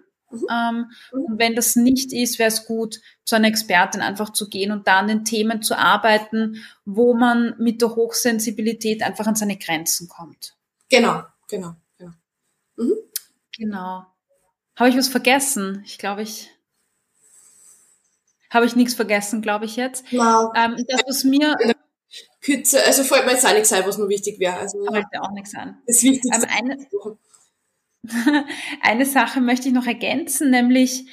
[0.43, 0.47] Mhm.
[0.51, 1.25] Ähm, mhm.
[1.25, 4.87] und wenn das nicht ist, wäre es gut, zu einer Expertin einfach zu gehen und
[4.87, 10.09] da an den Themen zu arbeiten, wo man mit der Hochsensibilität einfach an seine Grenzen
[10.09, 10.55] kommt.
[10.89, 12.13] Genau, genau, genau.
[12.77, 12.95] Mhm.
[13.57, 14.07] Genau.
[14.77, 15.83] Habe ich was vergessen?
[15.87, 16.51] Ich glaube, ich
[18.51, 20.05] habe ich nichts vergessen, glaube ich jetzt.
[20.13, 20.53] Wow.
[20.55, 21.57] Ähm, das, was mir
[22.41, 24.57] Kürze, also fällt mir jetzt auch nichts ein, was nur wichtig wäre.
[24.57, 25.79] Also, fällt mir auch nichts an.
[25.87, 26.47] Das Wichtigste.
[26.47, 26.87] Ähm, eine,
[28.83, 31.09] eine Sache möchte ich noch ergänzen, nämlich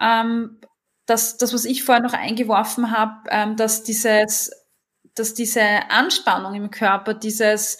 [0.00, 0.60] ähm,
[1.06, 4.50] das, das, was ich vorher noch eingeworfen habe, ähm, dass dieses,
[5.14, 7.78] dass diese Anspannung im Körper, dieses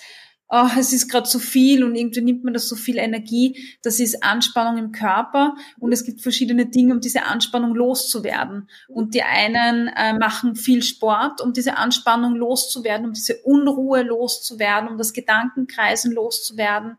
[0.50, 3.76] oh, es ist gerade zu viel und irgendwie nimmt man das so viel Energie.
[3.82, 8.68] Das ist Anspannung im Körper und es gibt verschiedene Dinge, um diese Anspannung loszuwerden.
[8.88, 14.88] Und die einen äh, machen viel Sport, um diese Anspannung loszuwerden, um diese Unruhe loszuwerden,
[14.88, 16.96] um das Gedankenkreisen loszuwerden.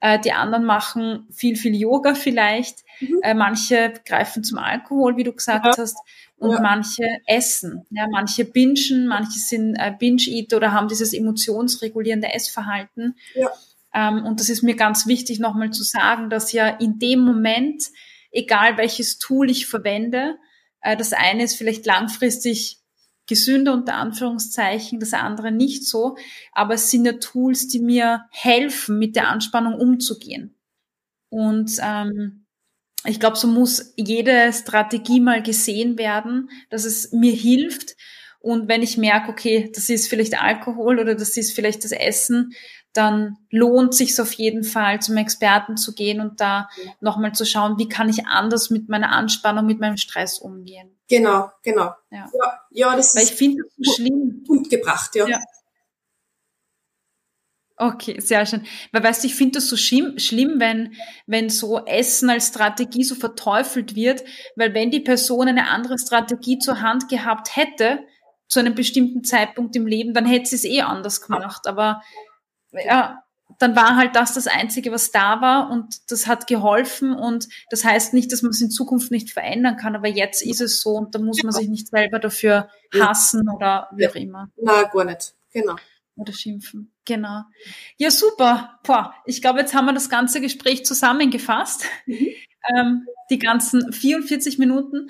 [0.00, 2.84] Äh, die anderen machen viel, viel Yoga vielleicht.
[3.00, 3.20] Mhm.
[3.22, 5.76] Äh, manche greifen zum Alkohol, wie du gesagt ja.
[5.76, 5.96] hast
[6.36, 6.60] und ja.
[6.60, 7.84] manche essen.
[7.90, 13.16] Ja, manche bingen, manche sind äh, Binge-Eater oder haben dieses emotionsregulierende Essverhalten.
[13.34, 13.50] Ja.
[13.92, 17.84] Ähm, und das ist mir ganz wichtig nochmal zu sagen, dass ja in dem Moment,
[18.30, 20.36] egal welches Tool ich verwende,
[20.80, 22.77] äh, das eine ist vielleicht langfristig
[23.28, 26.16] gesünder unter Anführungszeichen, das andere nicht so,
[26.52, 30.56] aber es sind ja Tools, die mir helfen, mit der Anspannung umzugehen.
[31.28, 32.46] Und ähm,
[33.04, 37.96] ich glaube, so muss jede Strategie mal gesehen werden, dass es mir hilft.
[38.40, 42.54] Und wenn ich merke, okay, das ist vielleicht Alkohol oder das ist vielleicht das Essen,
[42.92, 46.92] dann lohnt sich auf jeden Fall, zum Experten zu gehen und da ja.
[47.00, 50.97] nochmal zu schauen, wie kann ich anders mit meiner Anspannung, mit meinem Stress umgehen.
[51.08, 51.94] Genau, genau.
[52.10, 54.44] Ja, ja, ja das Weil ist ich finde das so schlimm.
[54.46, 55.26] Gut gebracht, ja.
[55.26, 55.40] ja.
[57.80, 58.66] Okay, sehr schön.
[58.90, 60.94] Weil weißt du, ich finde das so schlimm, schlimm, wenn,
[61.26, 64.24] wenn so Essen als Strategie so verteufelt wird,
[64.56, 68.04] weil wenn die Person eine andere Strategie zur Hand gehabt hätte,
[68.48, 71.68] zu einem bestimmten Zeitpunkt im Leben, dann hätte sie es eh anders gemacht.
[71.68, 72.02] Aber
[72.72, 73.22] ja,
[73.58, 77.84] dann war halt das das Einzige, was da war und das hat geholfen und das
[77.84, 80.90] heißt nicht, dass man es in Zukunft nicht verändern kann, aber jetzt ist es so
[80.90, 82.68] und da muss man sich nicht selber dafür
[82.98, 84.50] hassen oder wie auch immer.
[84.56, 85.34] Na, gar nicht.
[85.52, 85.76] Genau.
[86.16, 86.92] Oder schimpfen.
[87.04, 87.42] Genau.
[87.96, 88.78] Ja, super.
[88.82, 91.84] Boah, ich glaube, jetzt haben wir das ganze Gespräch zusammengefasst.
[92.06, 92.28] Mhm.
[92.76, 95.08] Ähm, die ganzen 44 Minuten.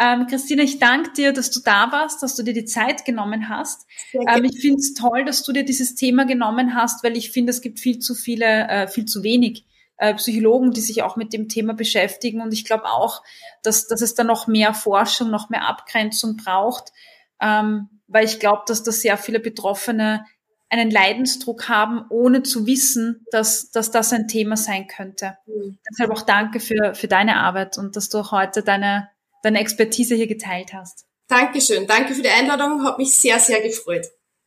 [0.00, 3.50] Ähm, Christine, ich danke dir, dass du da warst, dass du dir die Zeit genommen
[3.50, 3.86] hast.
[4.14, 7.50] Ähm, ich finde es toll, dass du dir dieses Thema genommen hast, weil ich finde,
[7.50, 9.66] es gibt viel zu viele, äh, viel zu wenig
[9.98, 12.40] äh, Psychologen, die sich auch mit dem Thema beschäftigen.
[12.40, 13.22] Und ich glaube auch,
[13.62, 16.92] dass, dass es da noch mehr Forschung, noch mehr Abgrenzung braucht,
[17.38, 20.24] ähm, weil ich glaube, dass da sehr viele Betroffene
[20.70, 25.36] einen Leidensdruck haben, ohne zu wissen, dass, dass das ein Thema sein könnte.
[25.46, 25.78] Mhm.
[25.90, 29.10] Deshalb auch danke für, für deine Arbeit und dass du auch heute deine,
[29.42, 31.06] deine Expertise hier geteilt hast.
[31.28, 31.86] Dankeschön.
[31.86, 32.84] Danke für die Einladung.
[32.84, 34.06] Hat mich sehr, sehr gefreut.